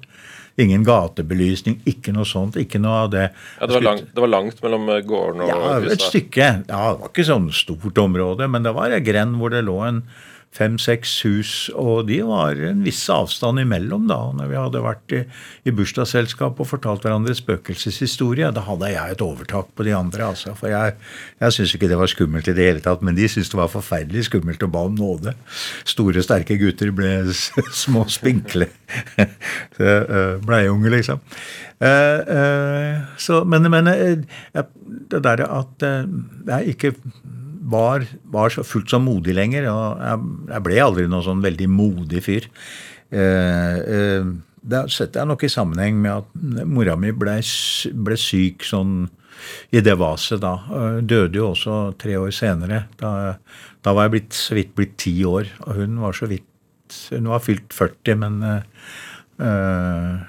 [0.59, 2.57] Ingen gatebelysning, ikke noe sånt.
[2.59, 3.27] ikke noe av det.
[3.59, 6.47] Ja, det var, langt, det var langt mellom eh, gården og Ja, et stykke.
[6.67, 9.77] Ja, Det var ikke sånn stort område, men det var ei grend hvor det lå
[9.87, 10.03] en
[10.55, 14.17] fem-seks hus, og de var en viss avstand imellom da.
[14.35, 15.21] Når vi hadde vært i,
[15.69, 20.31] i bursdagsselskap og fortalt hverandre spøkelseshistorie, da hadde jeg et overtak på de andre.
[20.31, 20.55] altså.
[20.57, 20.97] For jeg,
[21.39, 23.71] jeg syntes ikke det var skummelt i det hele tatt, men de syntes det var
[23.71, 25.35] forferdelig skummelt å ba om nåde.
[25.87, 27.13] Store, sterke gutter ble
[27.83, 28.71] små, spinkle
[29.77, 31.21] bleieunger, eh, bleiunger, liksom.
[31.79, 36.93] Eh, eh, så, men men det derre at jeg ikke
[37.59, 39.67] var, var så fullt så modig lenger.
[39.71, 42.47] og jeg, jeg ble aldri noen sånn veldig modig fyr.
[43.09, 44.29] Eh, eh,
[44.69, 47.39] det setter jeg nok i sammenheng med at mora mi ble,
[48.05, 49.07] ble syk sånn
[49.71, 50.55] i det vaset da.
[50.67, 52.85] Eh, Døde jo også tre år senere.
[52.99, 53.35] Da,
[53.85, 56.45] da var jeg blitt, så vidt blitt ti år, og hun var så vidt
[57.11, 60.21] Hun var fylt 40, men eh,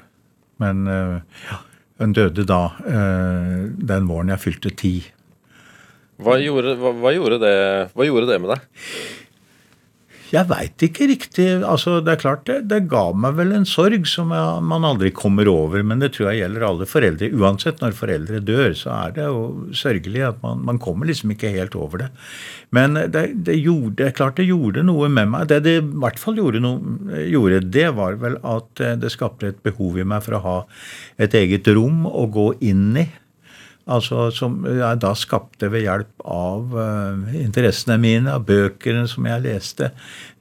[0.61, 1.57] Men øh, ja,
[2.01, 4.93] hun døde da, øh, den våren jeg fylte ti.
[6.21, 7.57] Hva gjorde, hva, hva, gjorde det,
[7.97, 8.69] hva gjorde det med deg?
[10.31, 11.47] Jeg veit ikke riktig.
[11.67, 15.11] altså Det er klart det, det ga meg vel en sorg som jeg, man aldri
[15.15, 15.83] kommer over.
[15.83, 17.31] Men det tror jeg gjelder alle foreldre.
[17.35, 19.41] Uansett når foreldre dør, så er det jo
[19.75, 22.11] sørgelig at man, man kommer liksom ikke helt over det.
[22.71, 25.49] Men det, det gjorde, det er klart det gjorde noe med meg.
[25.51, 29.51] Det det i hvert fall gjorde, noe, gjorde, det var vel at eh, det skapte
[29.51, 30.57] et behov i meg for å ha
[31.19, 33.09] et eget rom å gå inn i.
[33.91, 39.43] Altså Som jeg da skapte ved hjelp av uh, interessene mine, av bøkene som jeg
[39.45, 39.91] leste,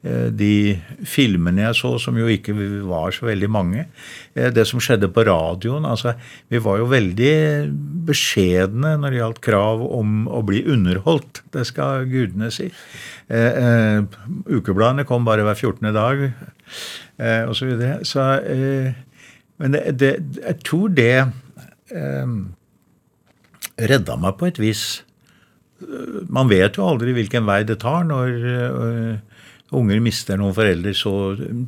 [0.06, 0.78] uh, de
[1.08, 2.54] filmene jeg så, som jo ikke
[2.88, 3.88] var så veldig mange.
[4.38, 5.86] uh, det som skjedde på radioen.
[5.86, 6.14] altså
[6.52, 7.34] Vi var jo veldig
[8.10, 11.44] beskjedne når det gjaldt krav om å bli underholdt.
[11.54, 12.70] Det skal gudene si.
[13.30, 15.94] Ukebladene kom bare hver 14.
[15.94, 17.60] dag, uh, osv.
[17.60, 18.00] Så, videre.
[18.06, 18.22] så
[19.60, 22.34] Men det, det, jeg tror det eh,
[23.80, 24.84] redda meg på et vis.
[26.28, 29.14] Man vet jo aldri hvilken vei det tar når øh,
[29.80, 31.14] unger mister noen foreldre så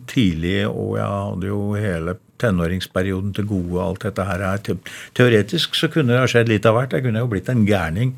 [0.09, 4.41] tidlig, og jeg hadde jo hele tenåringsperioden til gode, og alt dette her.
[4.41, 4.81] er
[5.17, 6.97] Teoretisk så kunne det ha skjedd litt av hvert.
[6.97, 8.15] Jeg kunne jo blitt en gærning.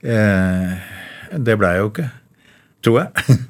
[0.00, 0.74] Eh,
[1.36, 2.10] det blei jeg jo ikke,
[2.86, 3.36] tror jeg.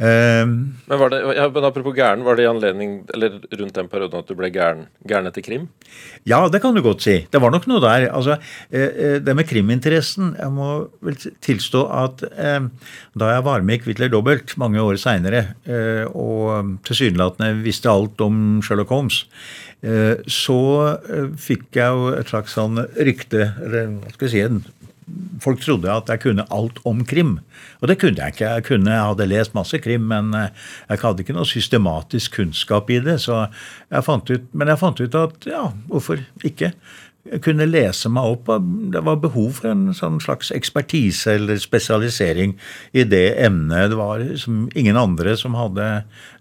[0.00, 3.90] eh, Men, var det, ja, men apropos gæren, var det i anledning, eller rundt den
[3.92, 5.68] perioden at du ble gæren, gæren etter krim?
[6.28, 7.18] Ja, det kan du godt si.
[7.30, 8.08] Det var nok noe der.
[8.10, 8.38] Altså,
[8.70, 12.60] eh, eh, Det med kriminteressen Jeg må vel tilstå at eh,
[13.14, 18.20] da jeg var med i Quitler Dobbelt mange år seinere, eh, og tilsynelatende visste alt
[18.24, 19.24] om Sherlock Holmes,
[19.82, 20.60] eh, så
[21.40, 24.62] fikk jeg jo et slags sånn rykte, eller hva skal jeg si en
[25.40, 27.38] Folk trodde at jeg kunne alt om krim.
[27.80, 28.48] Og det kunne jeg ikke.
[28.56, 30.50] Jeg, kunne, jeg hadde lest masse krim, men eh,
[30.90, 33.18] jeg hadde ikke noe systematisk kunnskap i det.
[33.24, 36.74] Jeg ut, men jeg fant ut at ja, hvorfor ikke?
[37.28, 38.48] Jeg kunne lese meg opp.
[38.92, 42.56] Det var behov for en sånn slags ekspertise eller spesialisering
[42.96, 43.92] i det emnet.
[43.92, 44.24] Det var
[44.74, 45.88] ingen andre som hadde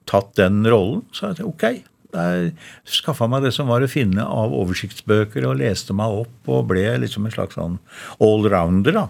[0.09, 1.03] tatt den rollen.
[1.11, 2.53] Så jeg tenkte ok, jeg
[2.89, 6.85] skaffa meg det som var å finne av oversiktsbøker, og leste meg opp og ble
[7.03, 7.77] liksom en slags sånn
[8.23, 9.09] allrounder.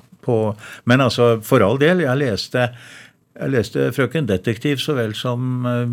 [0.85, 2.65] men altså, for all del, jeg leste,
[3.39, 5.85] jeg leste Frøken Detektiv så vel som eh,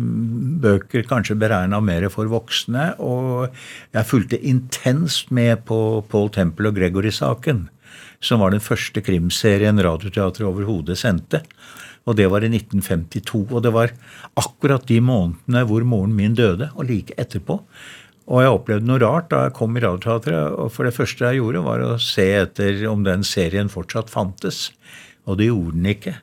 [0.63, 2.91] bøker kanskje beregna mer for voksne.
[2.99, 3.47] Og
[3.95, 7.67] jeg fulgte intenst med på Paul Temple og Gregory-saken,
[8.19, 11.45] som var den første krimserien Radioteatret overhodet sendte.
[12.07, 13.45] Og det var i 1952.
[13.51, 13.93] Og det var
[14.39, 17.59] akkurat de månedene hvor moren min døde, og like etterpå.
[18.27, 20.55] Og jeg opplevde noe rart da jeg kom i Radioteatret.
[20.59, 24.69] Og for det første jeg gjorde, var å se etter om den serien fortsatt fantes.
[25.27, 26.15] Og det gjorde den ikke.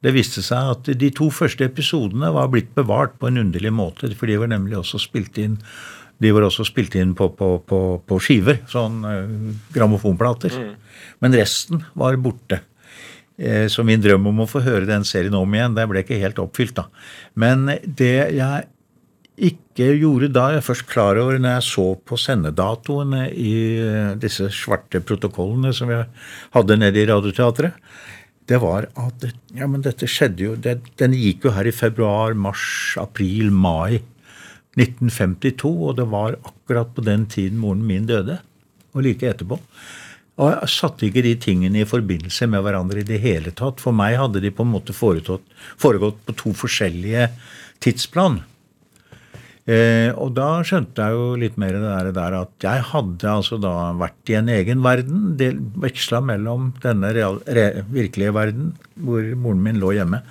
[0.00, 4.08] Det viste seg at de to første episodene var blitt bevart på en underlig måte.
[4.16, 5.58] For de var nemlig også spilt inn
[6.20, 9.30] de var også spilt inn på, på, på, på skiver, sånn eh,
[9.72, 10.52] grammofonplater.
[11.24, 12.60] Men resten var borte.
[13.40, 16.20] Eh, Så min drøm om å få høre den serien om igjen, det ble ikke
[16.20, 16.86] helt oppfylt, da.
[17.34, 18.68] Men det jeg
[19.40, 24.14] ikke gjorde da, jeg er først klar over når jeg så på sendedatoene i eh,
[24.20, 26.04] disse svarte protokollene som jeg
[26.52, 27.78] hadde nede i Radioteatret,
[28.50, 29.24] det var at
[29.54, 34.02] ja, men dette skjedde jo det, Den gikk jo her i februar, mars, april, mai
[34.76, 38.40] 1952, og det var akkurat på den tiden moren min døde.
[38.90, 39.60] Og like etterpå.
[40.40, 43.82] Og jeg satte ikke de tingene i forbindelse med hverandre i det hele tatt.
[43.82, 47.28] For meg hadde de på en måte foregått på to forskjellige
[47.84, 48.40] tidsplan.
[49.70, 53.92] Eh, og da skjønte jeg jo litt mer det der, at jeg hadde altså da
[54.00, 55.36] vært i en egen verden.
[55.84, 60.22] Veksla mellom denne real, re, virkelige verden, hvor moren min lå hjemme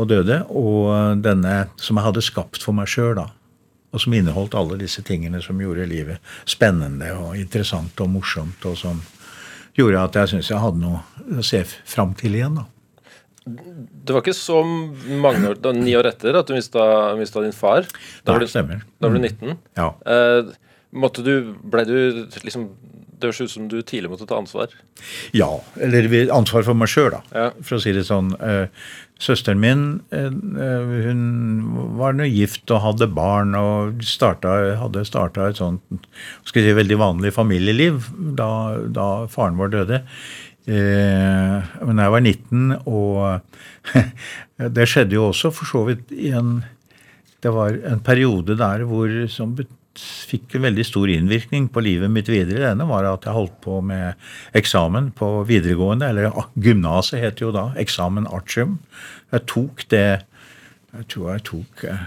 [0.00, 3.26] og døde, og denne som jeg hadde skapt for meg sjøl, da.
[3.90, 8.78] Og som inneholdt alle disse tingene som gjorde livet spennende og interessant og morsomt, og
[8.78, 9.02] som
[9.78, 12.58] gjorde at jeg syntes jeg hadde noe å se fram til igjen.
[12.58, 12.66] da.
[13.50, 16.82] Det var ikke så mange år, da, ni år etter at du mista,
[17.18, 17.86] mista din far.
[18.26, 18.82] Da Nei, du, stemmer.
[19.00, 19.48] da var du 19.
[19.48, 19.60] Mm.
[19.80, 19.88] Ja.
[20.14, 20.50] Eh,
[20.92, 21.32] måtte du,
[21.72, 21.96] ble du
[22.44, 22.68] liksom
[23.20, 24.72] Det høres ut som du tidlig måtte ta ansvar?
[25.36, 25.52] Ja.
[25.80, 27.20] Eller ansvar for meg sjøl, da.
[27.36, 27.46] Ja.
[27.60, 28.32] For å si det sånn.
[28.40, 28.66] Eh,
[29.20, 29.82] søsteren min
[30.16, 30.30] eh,
[31.04, 31.24] hun
[32.00, 35.84] var nå gift og hadde barn og starta, hadde starta et sånt
[36.48, 38.08] skal si, veldig vanlig familieliv
[38.38, 38.50] da,
[38.88, 40.00] da faren vår døde.
[40.70, 44.00] Eh, men jeg var 19, og
[44.76, 46.60] det skjedde jo også for så vidt i en
[47.40, 49.54] Det var en periode der hvor som
[49.98, 52.68] fikk en veldig stor innvirkning på livet mitt videre.
[52.68, 54.14] Denne var at jeg holdt på med
[54.56, 58.78] eksamen på videregående, eller gymnaset het jo da, eksamen artium.
[59.34, 60.26] Jeg tok det
[60.90, 62.00] Jeg tror jeg tok eh,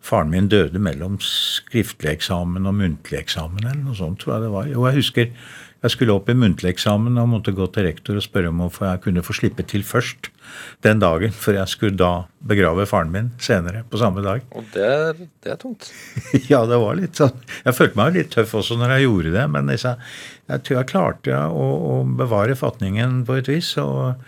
[0.00, 4.52] Faren min døde mellom skriftlig eksamen og muntlig eksamen, eller noe sånt, tror jeg det
[4.54, 4.70] var.
[4.70, 5.28] Jo, jeg husker
[5.82, 8.86] jeg skulle opp i muntlig eksamen og måtte gå til rektor og spørre om hvorfor
[8.86, 10.28] jeg kunne få slippe til først
[10.86, 14.44] den dagen, for jeg skulle da begrave faren min senere på samme dag.
[14.58, 15.88] Og det er, det er tungt.
[16.52, 17.34] ja, det var litt sånn.
[17.64, 19.96] Jeg følte meg litt tøff også når jeg gjorde det, men jeg,
[20.52, 23.72] jeg tror jeg klarte å, å, bevare fatningen på et vis.
[23.82, 24.22] Og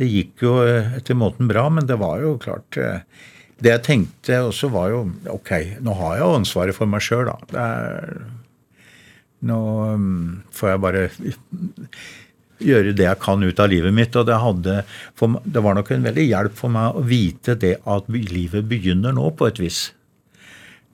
[0.00, 3.06] det gikk jo etter måten bra, men det var jo klart eh,
[3.62, 4.98] Det jeg tenkte også, var jo
[5.32, 7.38] Ok, nå har jeg ansvaret for meg sjøl, da.
[7.52, 8.18] Det er
[9.44, 9.58] nå
[9.92, 10.06] um,
[10.54, 11.02] får jeg bare
[12.62, 14.16] gjøre det jeg kan ut av livet mitt.
[14.16, 14.78] Og det, hadde,
[15.18, 19.16] for, det var nok en veldig hjelp for meg å vite det at livet begynner
[19.16, 19.82] nå, på et vis.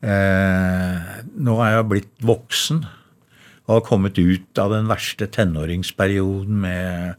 [0.03, 1.13] Eh,
[1.47, 2.83] nå er jeg blitt voksen
[3.63, 7.13] og har kommet ut av den verste tenåringsperioden med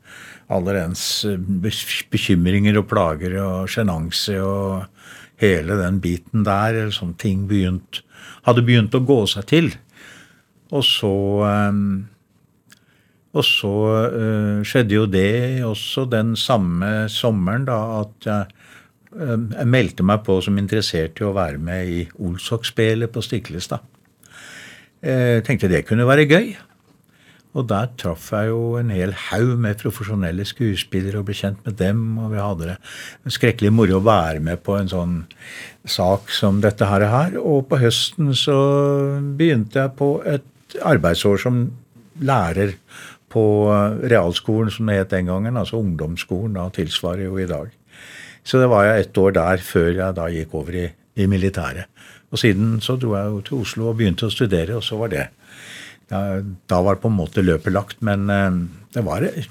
[0.51, 4.83] alle dens eh, bekymringer og plager og sjenanse og
[5.39, 6.81] hele den biten der.
[6.91, 8.03] Sånn ting begynt,
[8.43, 9.71] hadde begynt å gå seg til.
[10.73, 11.13] Og så
[11.49, 11.85] ehm,
[13.33, 13.69] Og så
[14.13, 18.51] uh, skjedde jo det også den samme sommeren, da, at jeg,
[19.17, 23.81] uh, jeg meldte meg på som interessert i å være med i Olsok-spelet på Stiklestad.
[25.01, 26.53] Jeg tenkte det kunne være gøy.
[27.53, 31.77] Og der traff jeg jo en hel haug med profesjonelle skuespillere og ble kjent med
[31.81, 32.05] dem.
[32.21, 35.19] Og vi hadde det skrekkelig moro å være med på en sånn
[35.85, 37.37] sak som dette her.
[37.37, 38.57] Og på høsten så
[39.37, 40.47] begynte jeg på et
[40.81, 41.63] arbeidsår som
[42.23, 42.75] lærer
[43.33, 43.43] på
[44.09, 45.57] realskolen, som det het den gangen.
[45.57, 46.57] Altså ungdomsskolen.
[46.57, 47.71] Da tilsvarer jo i dag.
[48.43, 51.87] Så det var jeg ett år der før jeg da gikk over i, i militæret.
[52.33, 55.13] Og siden så dro jeg jo til Oslo og begynte å studere, og så var
[55.13, 55.27] det
[56.09, 58.01] ja, Da var på en måte løpet lagt.
[58.01, 58.59] Men eh,
[58.93, 59.49] det var et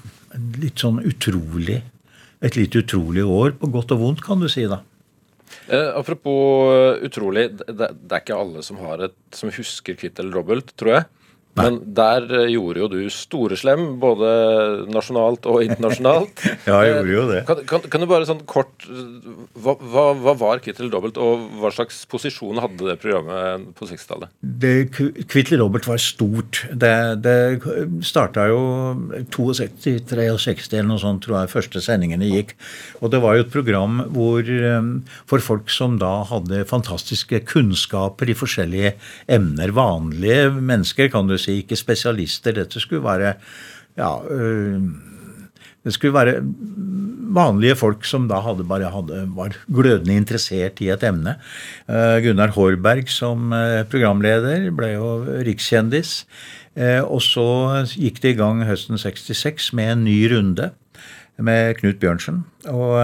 [0.59, 1.81] litt sånn utrolig
[2.43, 4.81] Et litt utrolig år, på godt og vondt, kan du si, da.
[5.67, 10.39] Eh, apropos uh, utrolig, det, det, er ikke alle som, et, som husker kvitt eller
[10.39, 11.09] dobbelt, tror jeg.
[11.53, 11.67] Nei.
[11.67, 14.29] Men der uh, gjorde jo du storeslem, både
[14.89, 16.41] nasjonalt og internasjonalt.
[16.69, 17.41] ja, jeg gjorde jo det.
[17.49, 21.45] Kan, kan, kan, du bare sånn kort Hva, hva, hva var Kvitt eller dobbelt, og
[21.61, 24.33] hva slags posisjon hadde det programmet på 60-tallet?
[25.29, 26.63] Kvitt eller dobbelt var stort.
[26.73, 27.37] Det, det
[28.07, 28.63] starta jo
[29.29, 32.55] 62-63 eller noe sånt, tror jeg, første sendingene gikk.
[33.03, 34.41] Og det var jo et program hvor
[35.29, 38.95] for folk som da hadde fantastiske kunnskaper i forskjellige
[39.37, 42.55] emner, vanlige mennesker, kan du si, ikke spesialister.
[42.55, 43.33] Dette skulle være
[43.97, 44.81] ja, øh,
[45.83, 46.39] det skulle være
[47.33, 51.35] vanlige folk som da hadde bare hadde, var glødende interessert i et emne.
[51.89, 55.09] Uh, Gunnar Hårberg som uh, programleder ble jo
[55.43, 56.23] rikskjendis.
[57.05, 57.43] Og så
[57.93, 60.71] gikk det i gang høsten 66 med en ny runde
[61.37, 62.39] med Knut Bjørnsen.
[62.65, 62.97] Og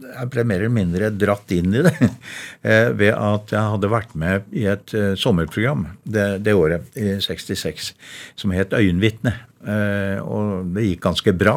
[0.00, 1.92] jeg ble mer eller mindre dratt inn i det
[2.68, 7.18] eh, ved at jeg hadde vært med i et eh, sommerprogram det, det året, i
[7.22, 7.92] 66,
[8.40, 9.34] som het Øyenvitne.
[9.60, 11.56] Eh, og det gikk ganske bra.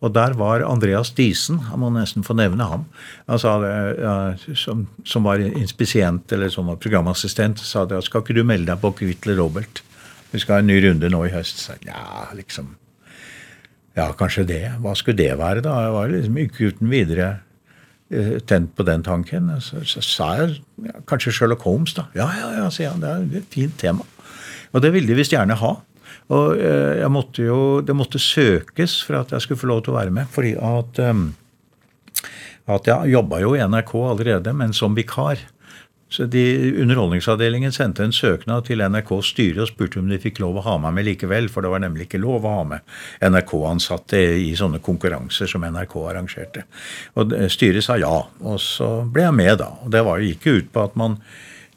[0.00, 2.86] Og der var Andreas Diesen, jeg må nesten få nevne ham,
[3.26, 8.70] det, som, som, var inspisient, eller som var programassistent, sa det, skal ikke du melde
[8.70, 9.82] deg på Kvittle Robert?
[10.30, 11.58] Vi skal ha en ny runde nå i høst.
[11.64, 12.76] Så, ja, liksom.
[13.98, 14.64] Ja, kanskje det.
[14.78, 15.74] Hva skulle det være, da?
[15.88, 17.30] Jeg var liksom ikke uten videre
[18.50, 19.52] tent på den tanken.
[19.62, 20.56] Så, så sa jeg
[20.86, 22.08] ja, kanskje Sherlock Holmes, da.
[22.18, 23.04] Ja, ja, ja, sier han.
[23.04, 24.06] Det er et fint tema.
[24.74, 25.76] Og det ville de visst gjerne ha.
[26.30, 29.94] Og eh, jeg måtte jo, det måtte søkes for at jeg skulle få lov til
[29.94, 30.30] å være med.
[30.30, 31.00] Fordi at,
[32.76, 35.42] at jeg jobba jo i NRK allerede, men som vikar.
[36.10, 36.42] Så de,
[36.82, 40.76] Underholdningsavdelingen sendte en søknad til NRKs styre og spurte om de fikk lov å ha
[40.82, 44.82] meg med likevel, for det var nemlig ikke lov å ha med NRK-ansatte i sånne
[44.82, 46.66] konkurranser som NRK arrangerte.
[47.14, 49.70] Og Styret sa ja, og så ble jeg med, da.
[49.84, 51.20] Og Det var, gikk jo ut på at man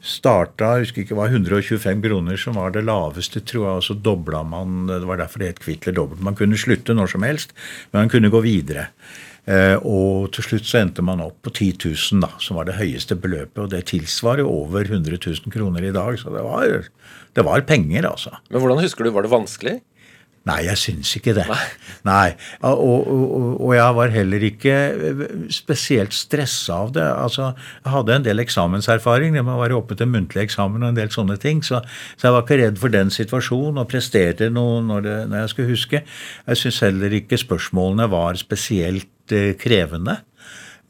[0.04, 3.86] starta jeg husker ikke, det var 125 kroner som var det laveste, tror jeg, og
[3.86, 6.24] så dobla man Det var derfor det het Kvitler dobbelt.
[6.24, 7.54] Man kunne slutte når som helst,
[7.92, 8.90] men man kunne gå videre.
[9.44, 12.78] Eh, og til slutt så endte man opp på 10 000, da, som var det
[12.78, 13.60] høyeste beløpet.
[13.66, 16.88] Og det tilsvarer over 100 000 kroner i dag, så det var,
[17.36, 18.32] det var penger, altså.
[18.48, 19.78] Men hvordan husker du, var det vanskelig?
[20.44, 21.46] Nei, jeg syns ikke det.
[21.48, 21.66] Nei.
[22.04, 22.34] Nei.
[22.68, 24.74] Og, og, og, jeg var heller ikke
[25.52, 27.06] spesielt stressa av det.
[27.06, 29.32] Altså, Jeg hadde en del eksamenserfaring.
[29.32, 31.64] Det med å være oppe til muntlig eksamen og en del sånne ting.
[31.64, 31.80] Så,
[32.18, 35.54] så jeg var ikke redd for den situasjonen og presterte noe når, det, når jeg
[35.54, 36.04] skulle huske.
[36.44, 40.18] Jeg syns heller ikke spørsmålene var spesielt Eh, krevende.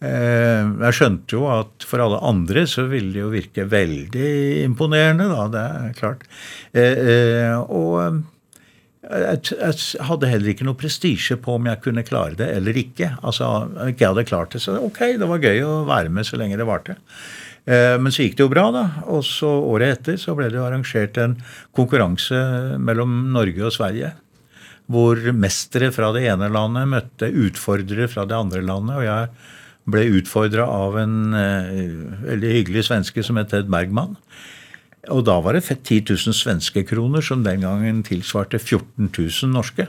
[0.02, 4.30] Eh, jeg skjønte jo at for alle andre så ville det jo virke veldig
[4.64, 5.44] imponerende, da.
[5.52, 6.24] Det er klart.
[6.74, 8.24] Eh, og
[9.04, 13.14] jeg hadde heller ikke noe prestisje på om jeg kunne klare det eller ikke.
[13.22, 13.48] Altså,
[13.90, 16.58] ikke jeg hadde klart det, så ok, det var gøy å være med så lenge
[16.60, 16.96] det varte.
[17.64, 18.82] Men så gikk det jo bra, da.
[19.08, 21.38] Og så året etter så ble det arrangert en
[21.76, 22.36] konkurranse
[22.76, 24.10] mellom Norge og Sverige
[24.92, 28.98] hvor mestere fra det ene landet møtte utfordrere fra det andre landet.
[28.98, 29.30] Og jeg
[29.94, 31.86] ble utfordra av en eh,
[32.24, 34.16] veldig hyggelig svenske som het Ted Bergman.
[35.12, 39.88] Og da var det 10 000 svenske kroner, som den gangen tilsvarte 14 000 norske.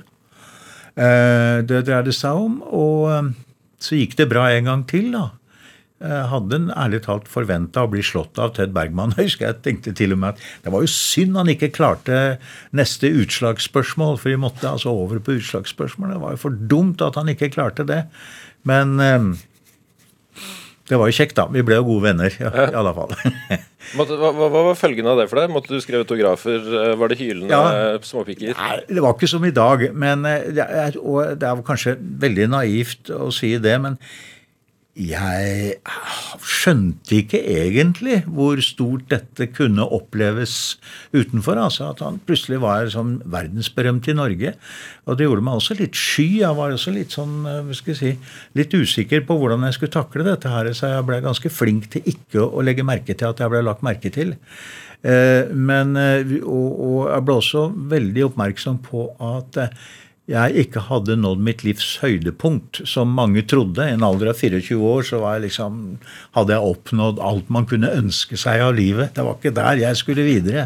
[0.95, 2.61] Eh, det dreide seg om.
[2.66, 3.34] Og eh,
[3.80, 5.30] så gikk det bra en gang til, da.
[6.05, 9.13] Jeg hadde en ærlig talt forventa å bli slått av Ted Bergman.
[9.18, 12.18] Jeg husker jeg tenkte til og med at det var jo synd han ikke klarte
[12.76, 16.11] neste utslagsspørsmål, for vi måtte altså over på utslagsspørsmål.
[16.11, 18.01] Det var jo for dumt at han ikke klarte det.
[18.68, 19.32] Men eh,
[20.86, 21.48] det var jo kjekt, da.
[21.50, 23.14] Vi ble jo gode venner, ja, i alle fall.
[23.98, 24.06] hva,
[24.38, 25.54] hva, var følgen av det for deg?
[25.54, 26.62] Måtte du skrive autografer?
[26.62, 28.54] Eh, var det hylende ja, småpiker?
[28.54, 29.88] Nei, det var ikke som i dag.
[29.98, 31.00] Men, eh, det er,
[31.42, 33.98] det er kanskje veldig naivt å si det, men
[34.96, 35.74] jeg
[36.39, 40.78] skjønte ikke egentlig hvor stort dette kunne oppleves
[41.12, 41.60] utenfor.
[41.60, 44.54] altså At han plutselig var sånn verdensberømt i Norge.
[45.04, 46.30] Og det gjorde meg også litt sky.
[46.46, 48.14] Jeg var også litt sånn, eh, hva skal jeg si,
[48.56, 50.72] litt usikker på hvordan jeg skulle takle dette her.
[50.72, 53.84] Så jeg ble ganske flink til ikke å legge merke til at jeg ble lagt
[53.84, 54.38] merke til.
[55.04, 59.60] Eh, men, eh, og, og jeg ble også veldig oppmerksom på at
[60.26, 63.86] jeg ikke hadde nådd mitt livs høydepunkt, som mange trodde.
[63.86, 65.76] I en alder av 24 år så jeg liksom,
[66.38, 69.14] hadde jeg oppnådd alt man kunne ønske seg av livet.
[69.14, 70.66] Det var ikke der jeg skulle videre.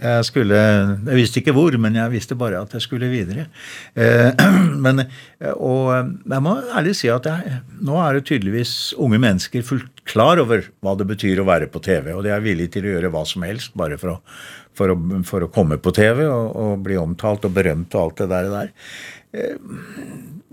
[0.00, 3.44] Jeg, skulle, jeg visste ikke hvor, men jeg visste bare at jeg skulle videre.
[3.92, 4.32] Eh,
[4.86, 5.04] men,
[5.52, 5.92] og
[6.24, 10.64] jeg må ærlig si at jeg, nå er det tydeligvis unge mennesker fullt klar over
[10.84, 13.24] hva det betyr å være på TV, og de er villige til å gjøre hva
[13.28, 14.20] som helst bare for å
[14.78, 14.96] for å,
[15.26, 18.50] for å komme på TV og, og, bli omtalt og berømt og alt det der.
[18.52, 18.72] der.
[19.34, 19.56] Eh,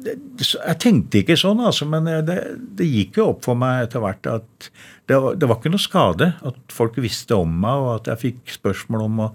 [0.02, 2.40] jeg tenkte ikke sånn, altså, men det,
[2.78, 4.72] det gikk jo opp for meg etter hvert at
[5.10, 8.22] det var, det var, ikke noe skade at folk visste om meg, og at jeg
[8.26, 9.30] fikk spørsmål om å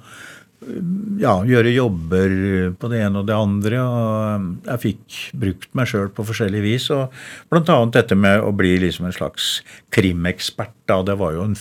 [1.21, 2.33] ja, gjøre jobber
[2.81, 3.81] på det ene og det andre.
[3.83, 6.89] og Jeg fikk brukt meg sjøl på forskjellig vis.
[6.95, 7.15] og
[7.53, 7.79] Bl.a.
[7.93, 9.61] dette med å bli liksom en slags
[9.95, 10.75] krimekspert.
[10.89, 11.57] da, Det var jo en,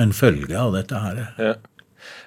[0.00, 1.22] en følge av dette her.
[1.38, 1.54] Ja.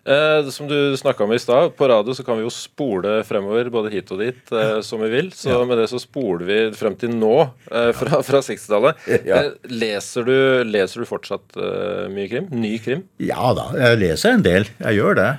[0.09, 3.67] Eh, som du snakka om i stad, på radio så kan vi jo spole fremover
[3.69, 5.27] både hit og dit eh, som vi vil.
[5.35, 5.59] Så ja.
[5.69, 7.35] med det så spoler vi frem til nå,
[7.69, 9.05] eh, fra, fra 60-tallet.
[9.29, 9.43] Ja.
[9.43, 12.47] Eh, leser, du, leser, du, fortsatt eh, mye krim?
[12.55, 13.03] Ny krim?
[13.21, 14.65] Ja da, jeg leser en del.
[14.79, 15.29] Jeg gjør det.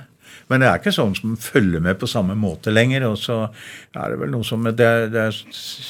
[0.51, 3.09] Men det er ikke sånn som følger med på samme måte lenger.
[3.09, 3.41] Og så
[3.95, 5.25] er det vel noe som det, det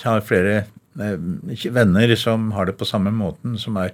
[0.07, 3.93] har flere eh, venner som har det på samme måten, som er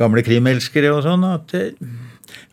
[0.00, 1.28] gamle krimelskere og sånn.
[1.28, 1.68] at det,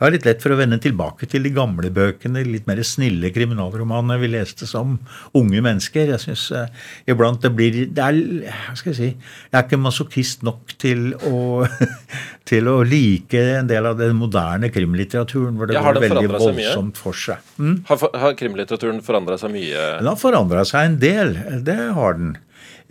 [0.01, 3.29] jeg har litt lett for å vende tilbake til de gamle bøkene, litt mer snille
[3.29, 4.95] kriminalromanene vi leste som
[5.37, 6.09] unge mennesker.
[6.15, 6.63] Jeg syns uh,
[7.05, 8.17] iblant det blir det er,
[8.49, 11.67] hva skal Jeg si, jeg er ikke masochist nok til å,
[12.49, 16.97] til å like en del av den moderne krimlitteraturen, hvor det ja, går veldig voldsomt
[16.97, 17.53] for seg.
[17.61, 17.83] Mm?
[17.91, 19.85] Har, har krimlitteraturen forandra seg mye?
[20.01, 21.37] Den har forandra seg en del.
[21.61, 22.39] Det har den.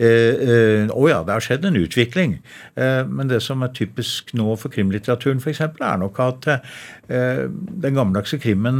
[0.01, 2.39] Å eh, eh, oh ja, det har skjedd en utvikling.
[2.73, 6.49] Eh, men det som er typisk nå for krimlitteraturen f.eks., er nok at
[7.11, 8.77] den gammeldagse krimmen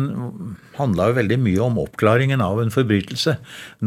[0.78, 3.34] handla jo veldig mye om oppklaringen av en forbrytelse.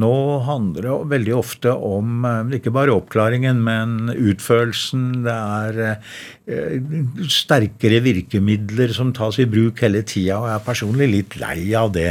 [0.02, 0.10] Nå
[0.44, 5.24] handler det veldig ofte om ikke bare oppklaringen, men utførelsen.
[5.24, 11.38] Det er sterkere virkemidler som tas i bruk hele tida, og jeg er personlig litt
[11.40, 12.10] lei av det.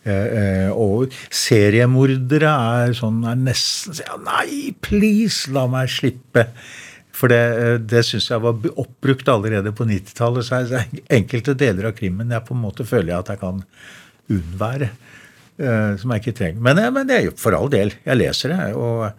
[0.00, 6.46] Eh, og seriemordere er sånn er nesten Nei, please, la meg slippe.
[7.12, 10.46] For det, eh, det syns jeg var oppbrukt allerede på 90-tallet.
[10.46, 13.64] Så det enkelte deler av krimmen jeg på en måte føler jeg at jeg kan
[14.30, 14.90] unnvære.
[15.60, 16.64] Eh, som jeg ikke trenger.
[16.64, 17.92] Men, men det er jo for all del.
[18.06, 18.72] Jeg leser det.
[18.74, 19.10] og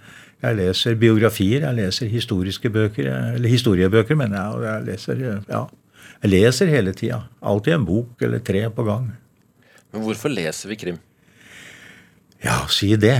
[0.42, 3.06] jeg leser biografier, jeg leser historiske bøker,
[3.36, 4.56] eller historiebøker, mener jeg.
[4.56, 5.60] Og jeg leser, ja,
[6.24, 7.20] jeg leser hele tida.
[7.46, 9.12] Alltid en bok eller tre på gang.
[9.92, 11.00] Men hvorfor leser vi krim?
[12.42, 13.20] Ja, si det.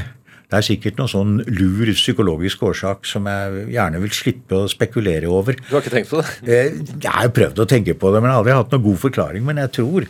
[0.52, 5.30] Det er sikkert noen sånn lur psykologisk årsak som jeg gjerne vil slippe å spekulere
[5.32, 5.56] over.
[5.56, 6.34] Du har ikke tenkt på det?
[6.52, 9.00] Eh, jeg har prøvd å tenke på det, men jeg har aldri hatt noen god
[9.06, 9.46] forklaring.
[9.48, 10.10] Men jeg tror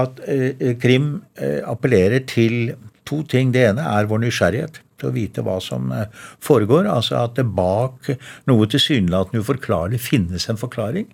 [0.00, 2.72] at eh, krim eh, appellerer til
[3.04, 3.52] to ting.
[3.52, 5.92] Det ene er vår nysgjerrighet til å vite hva som
[6.40, 6.88] foregår.
[6.88, 8.14] Altså at det bak
[8.48, 11.10] noe tilsynelatende uforklarlig finnes en forklaring.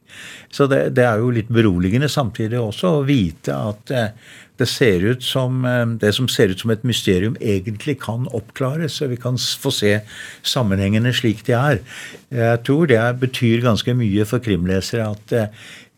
[0.55, 3.96] Så det, det, er jo litt beroligende samtidig også å vite at
[4.59, 8.98] det, ser ut som, eh, det som ser ut som et mysterium, egentlig kan oppklares.
[8.98, 10.00] Så vi kan få se
[10.42, 11.82] sammenhengene slik de er.
[12.30, 15.52] Jeg tror det betyr ganske mye for krimlesere at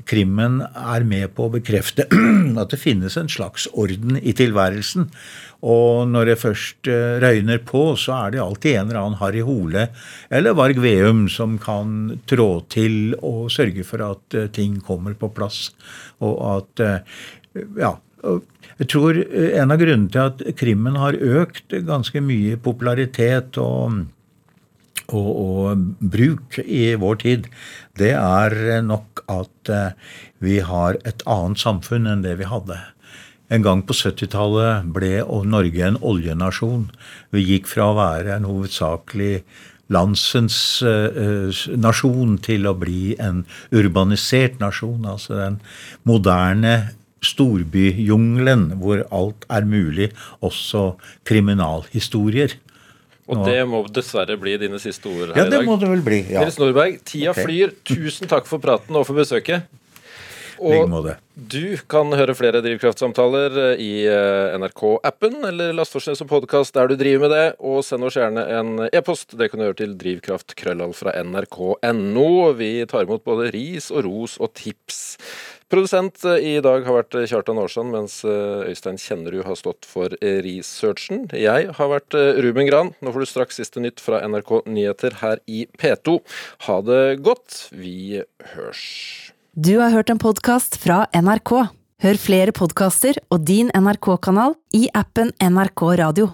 [0.09, 2.07] krimmen er med på å bekrefte
[2.63, 5.09] at det finnes en slags orden i tilværelsen.
[5.67, 9.43] Og når det først eh, røyner på, så er det alltid en eller annen Harry
[9.45, 9.89] Hole
[10.33, 15.33] eller Varg Veum som kan trå til og sørge for at eh, ting kommer på
[15.37, 15.69] plass.
[16.25, 17.19] Og at eh,
[17.81, 17.97] Ja.
[18.21, 24.07] Jeg tror en av grunnene til at krimmen har økt ganske mye popularitet og,
[25.09, 27.51] og, og bruk i vår tid,
[28.01, 29.75] det er nok at
[30.41, 32.79] vi har et annet samfunn enn det vi hadde.
[33.51, 36.87] En gang på 70-tallet ble Norge en oljenasjon.
[37.35, 39.43] Vi gikk fra å være en hovedsakelig
[39.91, 40.57] landsens
[40.87, 43.43] uh, nasjon til å bli en
[43.75, 45.03] urbanisert nasjon.
[45.03, 45.59] Altså den
[46.07, 46.75] moderne
[47.25, 50.11] storbyjungelen hvor alt er mulig,
[50.45, 50.95] også
[51.29, 52.57] kriminalhistorier.
[53.31, 55.53] Og det må dessverre bli dine siste ord her ja, i dag.
[55.53, 56.25] Ja, det må det vel bli.
[56.33, 56.43] Ja.
[56.43, 57.47] Nils Nordberg, tida okay.
[57.47, 57.77] flyr.
[57.87, 59.69] Tusen takk for praten og for besøket.
[60.61, 61.07] Og
[61.51, 66.77] du kan høre flere Drivkraftsamtaler eh, i eh, NRK-appen, eller last for seg som podkast
[66.77, 69.39] der du driver med det, og send oss gjerne en e-post.
[69.41, 72.29] Det kan du gjøre til drivkraftkrøllall fra nrk.no.
[72.61, 75.01] Vi tar imot både ris og ros og tips.
[75.71, 81.29] Produsent eh, i dag har vært Kjartan Aarsand, mens Øystein Kjennerud har stått for researchen.
[81.37, 82.93] Jeg har vært Ruben Gran.
[83.01, 86.19] Nå får du straks siste nytt fra NRK Nyheter her i P2.
[86.67, 87.69] Ha det godt.
[87.71, 88.23] Vi
[88.55, 88.87] hørs.
[89.55, 91.55] Du har hørt en podkast fra NRK.
[92.01, 96.31] Hør flere podkaster og din NRK-kanal i appen NRK Radio.